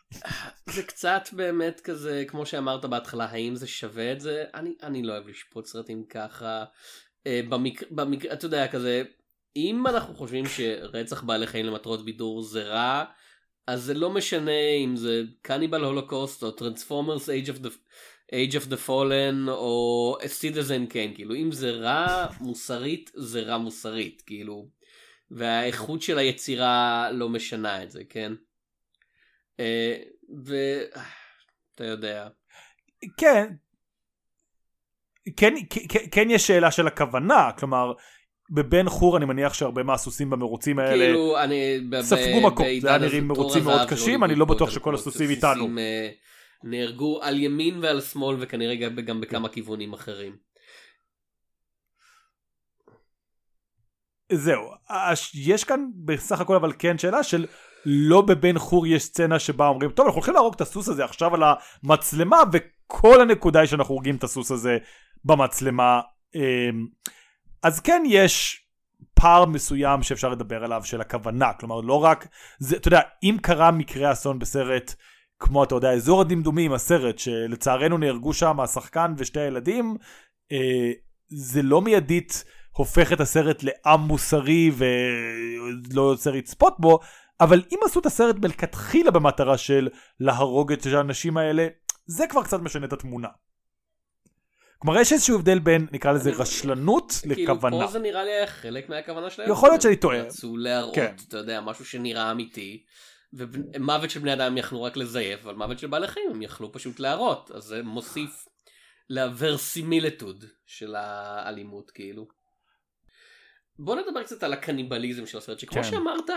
[0.74, 4.44] זה קצת באמת כזה, כמו שאמרת בהתחלה, האם זה שווה את זה?
[4.54, 6.64] אני, אני לא אוהב לשפוט סרטים ככה.
[7.26, 9.02] אה, במקרה, במקרה, אתה יודע, כזה,
[9.56, 13.04] אם אנחנו חושבים שרצח בעלי חיים למטרות בידור זה רע,
[13.66, 17.70] אז זה לא משנה אם זה קניבל הולוקוסט או טרנספורמרס Age of the...
[18.32, 24.22] Age of the Fallen או Citizen Kane, כאילו אם זה רע מוסרית זה רע מוסרית,
[24.26, 24.68] כאילו
[25.30, 28.32] והאיכות של היצירה לא משנה את זה, כן?
[29.60, 29.96] אה,
[30.44, 32.28] ואתה יודע.
[33.16, 33.46] כן,
[35.36, 35.54] כן,
[35.88, 37.92] כן, כן יש שאלה של הכוונה, כלומר,
[38.50, 43.28] בבן חור אני מניח שהרבה מהסוסים במרוצים האלה כאילו, אני, ספגו מכות, זה היה נראים
[43.28, 45.68] מרוצים מאוד קשים, אני לא בטוח שכל הסוסים איתנו.
[45.78, 46.08] אה,
[46.64, 50.36] נהרגו על ימין ועל שמאל וכנראה גם בכמה כיוונים אחרים.
[54.32, 54.70] זהו,
[55.34, 57.46] יש כאן בסך הכל אבל כן שאלה של
[57.86, 61.34] לא בבן חור יש סצנה שבה אומרים טוב אנחנו הולכים להרוג את הסוס הזה עכשיו
[61.34, 64.78] על המצלמה וכל הנקודה היא שאנחנו הורגים את הסוס הזה
[65.24, 66.00] במצלמה.
[66.34, 66.86] אמ,
[67.62, 68.64] אז כן יש
[69.14, 71.52] פער מסוים שאפשר לדבר עליו של הכוונה.
[71.52, 74.94] כלומר לא רק זה אתה יודע אם קרה מקרה אסון בסרט
[75.40, 79.96] כמו אתה יודע אזור הדמדומים הסרט שלצערנו נהרגו שם השחקן ושתי הילדים
[80.52, 80.92] אה,
[81.28, 86.98] זה לא מיידית הופך את הסרט לעם מוסרי ולא יוצר לצפות בו,
[87.40, 89.88] אבל אם עשו את הסרט מלכתחילה במטרה של
[90.20, 91.66] להרוג את האנשים האלה,
[92.06, 93.28] זה כבר קצת משנה את התמונה.
[94.78, 97.76] כלומר יש איזשהו הבדל בין נקרא לזה רשלנות לכוונה.
[97.76, 99.50] כאילו פה זה נראה לי חלק מהכוונה שלהם.
[99.50, 100.22] יכול להיות שאני טועה.
[100.22, 101.14] רצו להראות, כן.
[101.28, 102.84] אתה יודע, משהו שנראה אמיתי.
[103.32, 107.00] ומוות של בני אדם יכלו רק לזייף, אבל מוות של בעלי חיים הם יכלו פשוט
[107.00, 107.50] להראות.
[107.50, 108.48] אז זה מוסיף
[109.10, 112.28] לוורסימילטוד של האלימות כאילו.
[113.78, 115.90] בוא נדבר קצת על הקניבליזם של הסרט שכמו כן.
[115.90, 116.30] שאמרת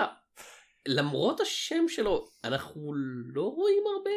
[0.88, 2.94] למרות השם שלו אנחנו
[3.34, 4.12] לא רואים הרבה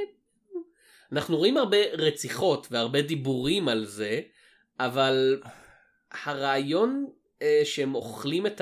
[1.12, 4.21] אנחנו רואים הרבה רציחות והרבה דיבורים על זה
[4.81, 5.43] אבל
[6.11, 7.07] הרעיון
[7.43, 8.61] אה, שהם אוכלים את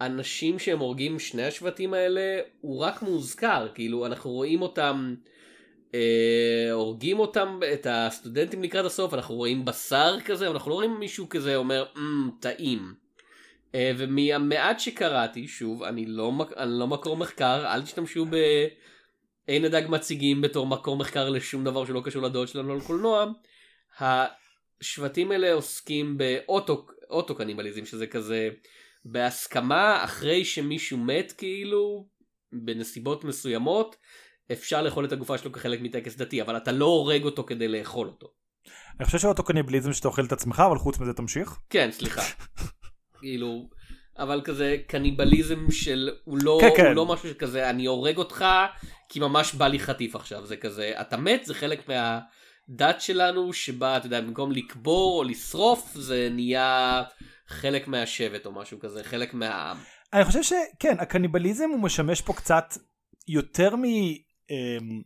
[0.00, 5.14] האנשים שהם הורגים שני השבטים האלה הוא רק מוזכר כאילו אנחנו רואים אותם
[5.94, 11.28] אה, הורגים אותם את הסטודנטים לקראת הסוף אנחנו רואים בשר כזה אנחנו לא רואים מישהו
[11.28, 11.98] כזה אומר mm,
[12.40, 12.94] טעים.
[13.74, 18.36] אה, ומהמעט שקראתי, שוב, אני לא, אני לא מקור מחקר, אל תשתמשו ב...
[19.48, 23.26] אין הדג מציגים בתור מקור מחקר לשום דבר שלא קשור לדעות שלנו על קולנוע.
[24.00, 28.48] השבטים האלה עוסקים באוטו קניבליזם, שזה כזה
[29.04, 32.06] בהסכמה אחרי שמישהו מת כאילו,
[32.52, 33.96] בנסיבות מסוימות,
[34.52, 38.08] אפשר לאכול את הגופה שלו כחלק מטקס דתי, אבל אתה לא הורג אותו כדי לאכול
[38.08, 38.26] אותו.
[38.98, 41.58] אני חושב שאוטו קניבליזם שאתה אוכל את עצמך, אבל חוץ מזה תמשיך.
[41.70, 42.22] כן, סליחה.
[43.20, 43.68] כאילו,
[44.18, 46.86] אבל כזה קניבליזם של, הוא לא, כן, כן.
[46.86, 48.44] הוא לא משהו שכזה, אני הורג אותך
[49.08, 53.96] כי ממש בא לי חטיף עכשיו, זה כזה, אתה מת, זה חלק מהדת שלנו, שבה,
[53.96, 57.02] אתה יודע, במקום לקבור או לשרוף, זה נהיה
[57.50, 59.76] חלק מהשבט או משהו כזה, חלק מהעם.
[60.12, 62.74] אני חושב שכן, הקניבליזם הוא משמש פה קצת
[63.28, 63.84] יותר מ...
[64.50, 65.02] אמ,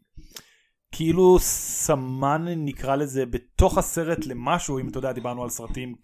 [0.93, 5.95] כאילו סמן נקרא לזה בתוך הסרט למשהו אם אתה יודע דיברנו על סרטים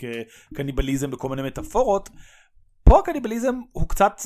[0.52, 2.08] כקניבליזם וכל מיני מטאפורות
[2.84, 4.20] פה הקניבליזם הוא קצת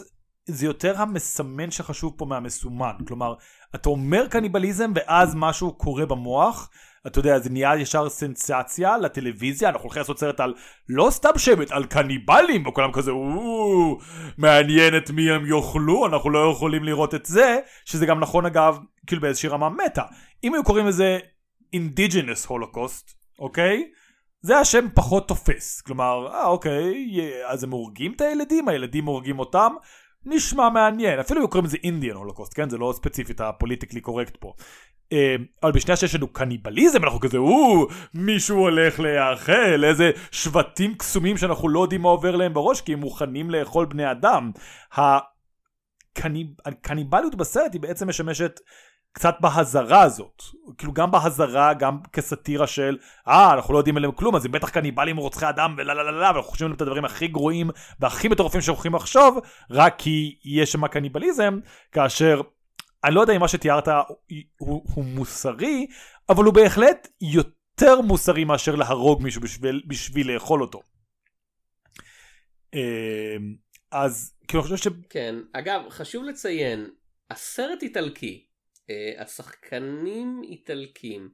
[0.47, 3.35] זה יותר המסמן שחשוב פה מהמסומן כלומר
[3.75, 6.71] אתה אומר קניבליזם ואז משהו קורה במוח
[7.07, 10.55] אתה יודע זה נהיה ישר סנסציה לטלוויזיה אנחנו הולכים לעשות סרט על
[10.89, 13.11] לא סתם שבט על קניבלים וכולם כזה
[14.39, 18.79] מעניין את מי הם יאכלו אנחנו לא יכולים לראות את זה שזה גם נכון אגב
[19.07, 20.03] כאילו באיזושהי רמה מטה
[20.45, 21.19] אם היו קוראים לזה
[21.73, 23.85] אינדיג'ינס הולוקוסט אוקיי
[24.41, 27.11] זה השם פחות תופס כלומר אה אוקיי
[27.47, 29.73] אז הם הורגים את הילדים הילדים הורגים אותם
[30.27, 32.71] נשמע מעניין, אפילו היו קוראים לזה אינדיאן הולוקוסט, כן?
[32.71, 34.55] זה לא ספציפית הפוליטיקלי קורקט פה.
[35.15, 41.37] אה, אבל בשנייה שיש לנו קניבליזם אנחנו כזה או מישהו הולך להיאכל איזה שבטים קסומים
[41.37, 44.51] שאנחנו לא יודעים מה עובר להם בראש כי הם מוכנים לאכול בני אדם.
[46.67, 48.61] הקניבליות בסרט היא בעצם משמשת
[49.15, 50.43] קצת בהזרה הזאת
[50.79, 52.97] כאילו גם בהזרה גם כסאטירה של
[53.29, 56.11] אה אנחנו לא יודעים עליהם כלום אז הם בטח קניבלים רוצחי אדם ולה לה לה
[56.11, 59.39] לה ואנחנו חושבים עליהם את הדברים הכי גרועים והכי מטורפים שאנחנו יכולים לחשוב
[59.71, 61.59] רק כי יש שם קניבליזם
[61.93, 62.41] כאשר
[63.05, 65.87] אני לא יודע אם מה שתיארת הוא, הוא, מוסרי
[66.29, 70.83] אבל הוא בהחלט יותר מוסרי מאשר להרוג מישהו בשביל, בשביל לאכול אותו.
[72.75, 73.55] אמ,
[73.91, 74.95] אז כאילו אני חושב ש...
[75.11, 76.91] כן, אגב חשוב לציין
[77.31, 78.47] הסרט איטלקי
[78.91, 81.29] Uh, השחקנים איטלקים.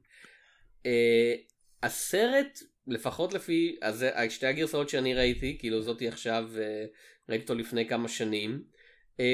[0.83, 1.53] Uh,
[1.83, 6.59] הסרט, לפחות לפי אז, שתי הגרסאות שאני ראיתי, כאילו זאתי עכשיו, uh,
[7.29, 8.63] ראיתי אותו לפני כמה שנים,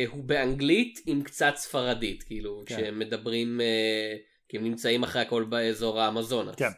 [0.08, 2.76] הוא באנגלית עם קצת ספרדית, כאילו, כן.
[2.76, 4.18] כשהם מדברים, uh,
[4.50, 6.56] כי הם נמצאים אחרי הכל באזור האמזונס.
[6.56, 6.70] כן.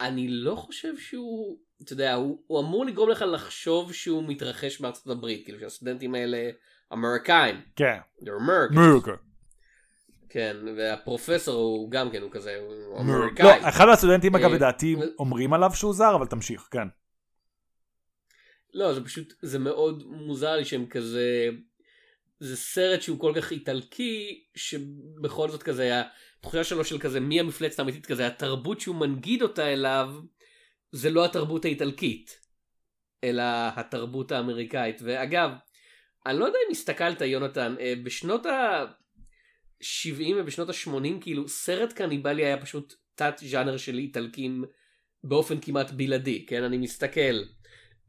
[0.00, 5.06] אני לא חושב שהוא, אתה יודע, הוא, הוא אמור לגרום לך לחשוב שהוא מתרחש בארצות
[5.06, 6.50] הברית, כאילו שהסטודנטים האלה
[6.92, 7.60] אמריקאים.
[7.76, 7.98] כן.
[8.22, 8.74] They're American.
[8.74, 9.10] America.
[10.28, 13.46] כן, והפרופסור הוא גם כן, הוא כזה, הוא אמריקאי.
[13.46, 16.88] לא, אחד מהסטודנטים אגב לדעתי אומרים עליו שהוא זר, אבל תמשיך, כן.
[18.74, 21.48] לא, זה פשוט, זה מאוד מוזר לי שהם כזה,
[22.40, 26.02] זה סרט שהוא כל כך איטלקי, שבכל זאת כזה,
[26.38, 30.14] התחושה שלו של כזה, מי המפלצת האמיתית כזה, התרבות שהוא מנגיד אותה אליו,
[30.92, 32.40] זה לא התרבות האיטלקית,
[33.24, 33.42] אלא
[33.76, 35.00] התרבות האמריקאית.
[35.04, 35.50] ואגב,
[36.26, 38.84] אני לא יודע אם הסתכלת, יונתן, אה, בשנות ה...
[39.80, 44.64] 70 ובשנות ה-80 כאילו סרט קניבלי היה פשוט תת ז'אנר של איטלקים
[45.24, 47.42] באופן כמעט בלעדי כן אני מסתכל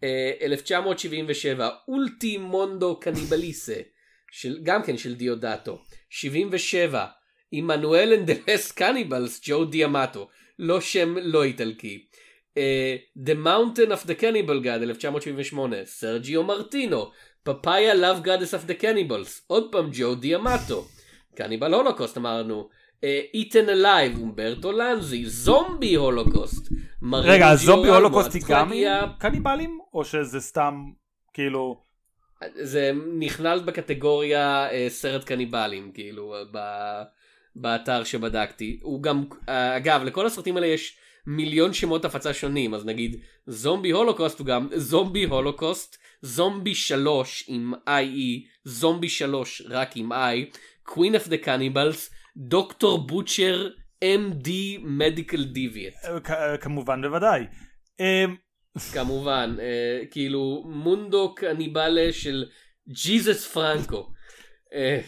[0.04, 3.76] 1977 Ultimo mondo cannibale
[4.32, 7.06] של גם כן של דאודטו 77
[7.51, 10.28] Emanuelle and the Last Cannibals ג'ו ד'אמטו
[10.60, 12.06] לא שם לא איטלקי.
[12.56, 17.12] uh, The Mountain of the Cannibal God 1978 סרג'יו מרטינו.
[17.43, 20.86] Papaya Love Goddess of the Cannibals עוד פעם ג'ו ד'אמטו
[21.36, 22.70] Cannibal Holocaust אמרנו.
[23.34, 26.68] Eaten Alive, אומברטו לנזי, Zombie Holocaust.
[27.14, 28.72] רגע, ה Zombie Holocaust היא גם
[29.20, 29.80] קניבלים?
[29.93, 30.84] או שזה סתם
[31.34, 31.91] כאילו...
[32.56, 36.60] זה נכלל בקטגוריה uh, סרט קניבלים, כאילו, ב,
[37.56, 38.80] באתר שבדקתי.
[38.82, 40.97] הוא גם, uh, אגב, לכל הסרטים האלה יש
[41.28, 47.74] מיליון שמות הפצה שונים, אז נגיד זומבי הולוקוסט הוא גם זומבי הולוקוסט, זומבי 3 עם
[47.88, 50.58] IE, זומבי 3 רק עם I,
[50.89, 53.70] Queen of the Cannibals, דוקטור בוטשר,
[54.04, 54.49] MD
[54.84, 56.30] Medical Deviate.
[56.32, 57.45] אה, כמובן בוודאי.
[57.99, 58.36] אמ,
[58.93, 62.45] כמובן, אה, כאילו מונדו קניבלה של
[62.89, 64.12] ג'יזוס פרנקו.
[64.74, 64.99] אה,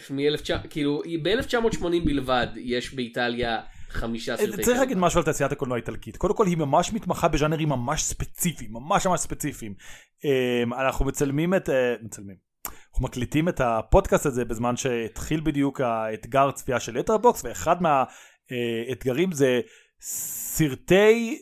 [0.70, 6.36] כאילו ב-1980 בלבד יש באיטליה חמישה סרטי צריך להגיד משהו על תעשיית הקולנוע האיטלקית קודם
[6.36, 9.74] כל היא ממש מתמחה בז'אנרים ממש ספציפיים ממש ממש ספציפיים
[10.24, 11.68] אמ, אנחנו מצלמים את
[12.02, 12.36] מצלמים
[12.90, 17.82] אנחנו מקליטים את הפודקאסט הזה בזמן שהתחיל בדיוק האתגר צפייה של לטרבוקסד ואחד
[18.50, 19.60] מהאתגרים זה
[20.00, 21.40] סרטי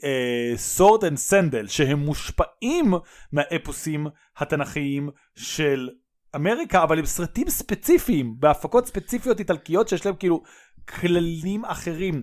[0.56, 2.94] sword and sandal שהם מושפעים
[3.32, 5.88] מהאפוסים התנכיים של
[6.36, 10.42] אמריקה אבל הם סרטים ספציפיים בהפקות ספציפיות איטלקיות שיש להם כאילו
[10.88, 12.22] כללים אחרים.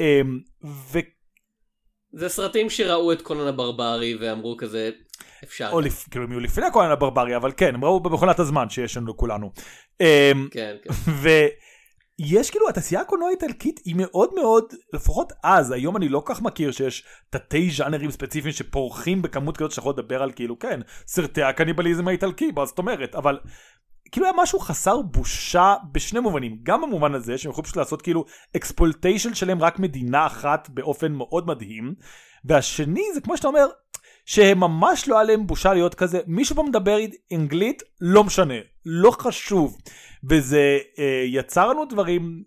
[0.00, 0.98] אמ, ו...
[2.12, 4.90] זה סרטים שראו את קונן הברברי ואמרו כזה
[5.44, 5.68] אפשר.
[5.72, 6.08] או לפ...
[6.10, 9.52] כאילו הם היו לפני קונן הברברי אבל כן הם ראו במכונת הזמן שיש לנו לכולנו.
[10.00, 10.90] אמ, כן כן.
[12.20, 16.70] ויש כאילו התעשייה הקולנוע האיטלקית היא מאוד מאוד לפחות אז היום אני לא כך מכיר
[16.70, 22.50] שיש תתי ז'אנרים ספציפיים שפורחים בכמות כזאת שיכול לדבר על כאילו כן סרטי הקניבליזם האיטלקי
[22.56, 23.14] מה זאת אומרת?
[23.14, 23.38] אבל
[24.12, 26.58] כאילו היה משהו חסר בושה בשני מובנים.
[26.62, 28.24] גם במובן הזה שהם יכולים פשוט לעשות כאילו
[28.56, 31.94] אקספולטיישן שלהם רק מדינה אחת באופן מאוד מדהים
[32.44, 33.66] והשני זה כמו שאתה אומר
[34.26, 36.98] שהם ממש לא עליהם בושה להיות כזה מישהו פה מדבר
[37.32, 38.54] אנגלית לא משנה
[38.86, 39.78] לא חשוב
[40.30, 42.42] וזה אה, יצר לנו דברים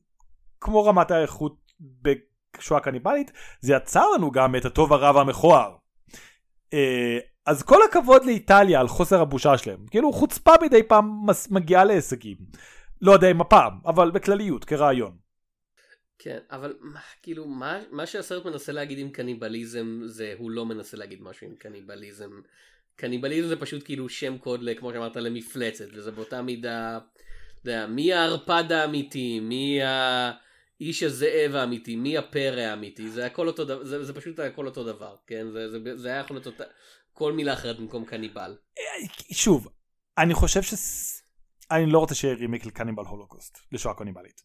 [0.62, 1.56] כמו רמת האיכות
[2.02, 5.76] בשואה קניבלית זה יצר לנו גם את הטוב הרע והמכוער.
[6.74, 12.38] אה, אז כל הכבוד לאיטליה על חוסר הבושה שלהם כאילו חוצפה מדי פעם מגיעה להישגים
[13.02, 15.29] לא יודע אם הפעם אבל בכלליות כרעיון.
[16.20, 16.78] כן, אבל
[17.22, 21.56] כאילו מה, מה שהסרט מנסה להגיד עם קניבליזם זה הוא לא מנסה להגיד משהו עם
[21.56, 22.30] קניבליזם.
[22.96, 26.98] קניבליזם זה פשוט כאילו שם קוד כמו שאמרת למפלצת וזה באותה מידה,
[27.62, 33.66] אתה יודע, מי הערפד האמיתי, מי האיש הזאב האמיתי, מי הפרא האמיתי, זה הכל אותו
[33.66, 36.64] דבר, זה, זה פשוט הכל אותו דבר, כן, זה, זה, זה היה יכול להיות אותה,
[37.14, 38.58] כל מילה אחרת במקום קניבל.
[39.32, 39.68] שוב,
[40.18, 40.74] אני חושב ש...
[41.72, 44.42] אני לא רוצה שיהיה רימיק לקניבל הולוקוסט, לשואה קוניבלית.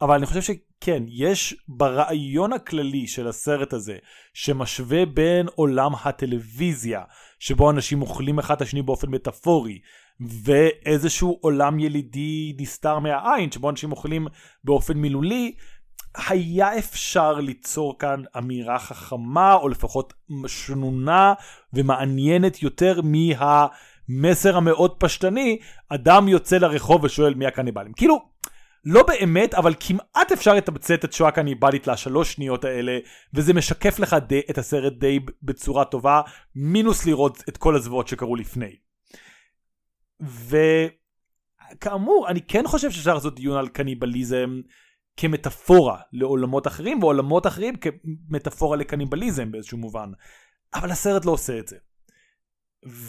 [0.00, 3.96] אבל אני חושב שכן, יש ברעיון הכללי של הסרט הזה,
[4.34, 7.02] שמשווה בין עולם הטלוויזיה,
[7.38, 9.78] שבו אנשים אוכלים אחד את השני באופן מטאפורי,
[10.20, 14.26] ואיזשהו עולם ילידי נסתר מהעין, שבו אנשים אוכלים
[14.64, 15.54] באופן מילולי,
[16.28, 20.14] היה אפשר ליצור כאן אמירה חכמה, או לפחות
[20.46, 21.34] שנונה
[21.72, 27.92] ומעניינת יותר מהמסר המאוד פשטני, אדם יוצא לרחוב ושואל מי הקניבלים.
[27.92, 28.28] כאילו,
[28.84, 32.98] לא באמת, אבל כמעט אפשר לתמצת את שואה קניבלית לשלוש שניות האלה,
[33.34, 36.20] וזה משקף לך די, את הסרט די בצורה טובה,
[36.54, 38.76] מינוס לראות את כל הזוועות שקרו לפני.
[40.20, 44.60] וכאמור, אני כן חושב שאפשר לעשות דיון על קניבליזם
[45.16, 50.10] כמטאפורה לעולמות אחרים, ועולמות אחרים כמטאפורה לקניבליזם באיזשהו מובן.
[50.74, 51.76] אבל הסרט לא עושה את זה.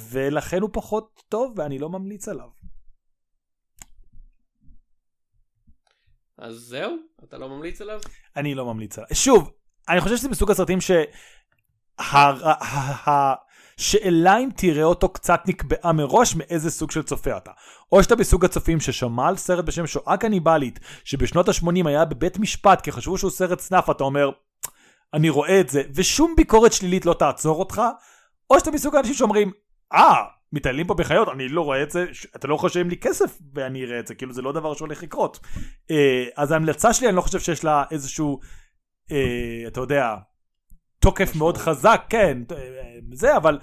[0.09, 2.49] ולכן הוא פחות טוב, ואני לא ממליץ עליו.
[6.41, 6.97] אז זהו?
[7.23, 7.99] אתה לא ממליץ עליו?
[8.35, 9.09] אני לא ממליץ עליו.
[9.13, 9.51] שוב,
[9.89, 11.07] אני חושב שזה מסוג הסרטים שהשאלה
[14.37, 17.51] אם תראה אותו קצת נקבעה מראש מאיזה סוג של צופה אתה.
[17.91, 22.81] או שאתה בסוג הצופים ששמע על סרט בשם שואה קניבלית, שבשנות ה-80 היה בבית משפט
[22.81, 24.29] כי חשבו שהוא סרט סנאפ, אתה אומר,
[25.13, 27.81] אני רואה את זה, ושום ביקורת שלילית לא תעצור אותך,
[28.49, 29.51] או שאתה מסוג האנשים שאומרים,
[29.93, 33.37] אה, ah, מתעללים פה בחיות, אני לא רואה את זה, אתה לא חושב לי כסף
[33.53, 35.39] ואני אראה את זה, כאילו זה לא דבר שהולך לקרות.
[35.91, 38.39] אה, אז ההמלצה שלי, אני לא חושב שיש לה איזשהו,
[39.11, 40.15] אה, אתה יודע,
[40.99, 42.37] תוקף מאוד חזק, כן,
[43.13, 43.59] זה, אבל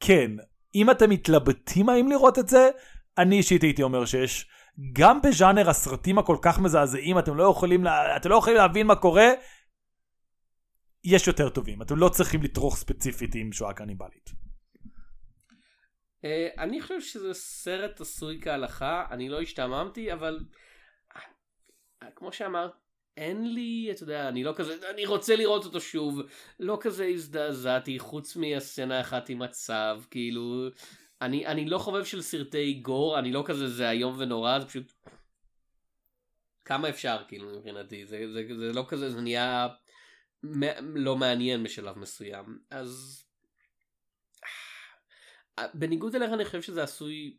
[0.00, 0.30] כן,
[0.74, 2.68] אם אתם מתלבטים האם לראות את זה,
[3.18, 4.46] אני אישית הייתי אומר שיש,
[4.92, 8.94] גם בז'אנר הסרטים הכל כך מזעזעים, אתם לא יכולים, לה, אתם לא יכולים להבין מה
[8.94, 9.28] קורה,
[11.04, 14.41] יש יותר טובים, אתם לא צריכים לטרוח ספציפית עם שואה קניבלית.
[16.22, 16.24] Uh,
[16.58, 20.40] אני חושב שזה סרט עשוי כהלכה, אני לא השתעממתי, אבל
[21.14, 21.18] uh,
[22.16, 22.72] כמו שאמרת,
[23.16, 26.20] אין לי, אתה יודע, אני לא כזה, אני רוצה לראות אותו שוב,
[26.60, 29.72] לא כזה הזדעזעתי, חוץ מהסצנה אחת עם הצו,
[30.10, 30.68] כאילו,
[31.22, 34.92] אני, אני לא חובב של סרטי גור, אני לא כזה, זה איום ונורא, זה פשוט...
[36.64, 39.68] כמה אפשר, כאילו, מבחינתי, זה, זה, זה, זה לא כזה, זה נהיה
[40.94, 43.22] לא מעניין בשלב מסוים, אז
[45.74, 47.36] בניגוד אליך אני חושב שזה עשוי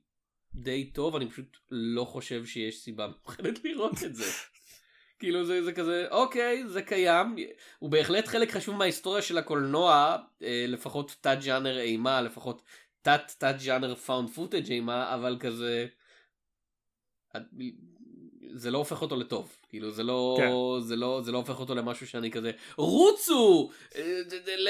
[0.56, 4.26] די טוב אני פשוט לא חושב שיש סיבה מיוחדת לראות את זה.
[5.20, 7.36] כאילו זה, זה כזה אוקיי זה קיים
[7.80, 12.62] הוא בהחלט חלק חשוב מההיסטוריה של הקולנוע אה, לפחות תת ג'אנר אימה לפחות
[13.02, 15.88] תת תת ג'אנר found footage אימה אבל כזה
[18.54, 20.88] זה לא הופך אותו לטוב כאילו זה לא כן.
[20.88, 24.22] זה לא זה לא הופך אותו למשהו שאני כזה רוצו אה,
[24.58, 24.70] ל,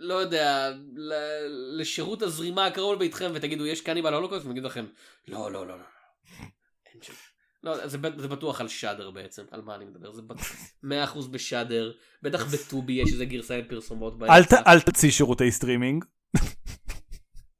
[0.00, 1.12] לא יודע ל,
[1.80, 4.84] לשירות ההזרמה הקרוב לביתכם ותגידו יש קניבל הולוקוסט ואני אגיד לכם
[5.28, 5.84] לא לא לא לא.
[7.62, 10.22] לא זה, זה בטוח על שאדר בעצם על מה אני מדבר זה
[10.82, 14.22] מאה אחוז בשאדר בטח בטובי יש איזה גרסה עם פרסומות.
[14.22, 16.04] אל, אל תוציא שירותי סטרימינג.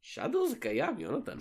[0.02, 1.38] שאדר זה קיים יונתן.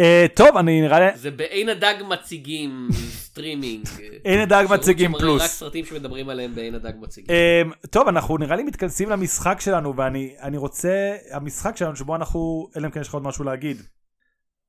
[0.00, 2.88] אה, טוב אני נראה לי זה בעין הדג מציגים
[3.36, 3.86] סטרימינג
[4.24, 8.56] עין הדג מציגים פלוס רק סרטים שמדברים עליהם בעין הדג מציגים uh, טוב אנחנו נראה
[8.56, 13.08] לי מתכנסים למשחק שלנו ואני אני רוצה המשחק שלנו שבו אנחנו אלא אם כן יש
[13.08, 13.82] לך עוד משהו להגיד.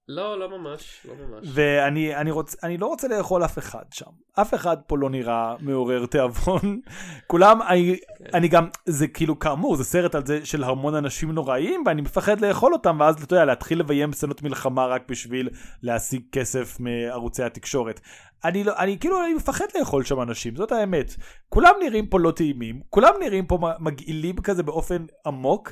[0.10, 1.48] לא, לא ממש, לא ממש.
[1.54, 4.12] ואני אני רוצ, אני לא רוצה לאכול אף אחד שם.
[4.42, 6.80] אף אחד פה לא נראה מעורר תיאבון.
[7.28, 8.26] כולם, אני, כן.
[8.34, 12.42] אני גם, זה כאילו כאמור, זה סרט על זה של המון אנשים נוראים, ואני מפחד
[12.42, 15.50] לאכול אותם, ואז אתה יודע, להתחיל לביים סצנות מלחמה רק בשביל
[15.84, 18.00] להשיג כסף מערוצי התקשורת.
[18.46, 21.16] אני לא, אני כאילו, אני מפחד לאכול שם אנשים, זאת האמת.
[21.50, 25.72] כולם נראים פה לא טעימים, כולם נראים פה מגעילים כזה באופן עמוק,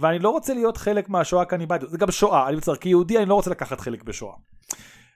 [0.00, 3.34] ואני לא רוצה להיות חלק מהשואה הקניבלית, זה גם שואה, אני מצטער, כיהודי אני לא
[3.34, 4.34] רוצה לקחת חלק בשואה.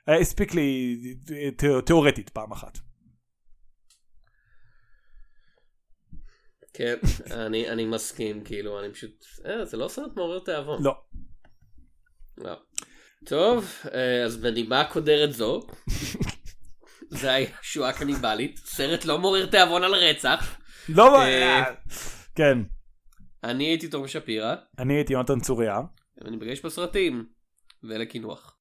[0.09, 0.97] אה, הספיק לי
[1.85, 2.79] תיאורטית פעם אחת.
[6.73, 6.95] כן,
[7.31, 10.83] אני, אני מסכים, כאילו, אני פשוט, אה, זה לא סרט מעורר תיאבון.
[10.83, 10.95] לא.
[12.39, 12.53] לא.
[13.27, 15.61] טוב, אה, אז בנימה קודרת זו,
[17.11, 20.59] זה היה שואה קניבלית, סרט לא מעורר תיאבון על רצח.
[20.89, 21.19] לא,
[22.35, 22.59] כן.
[23.45, 24.55] אני הייתי תום שפירא.
[24.79, 25.81] אני הייתי יונתן צוריה.
[26.19, 27.27] ואני פגש בסרטים
[27.83, 28.58] ולקינוח.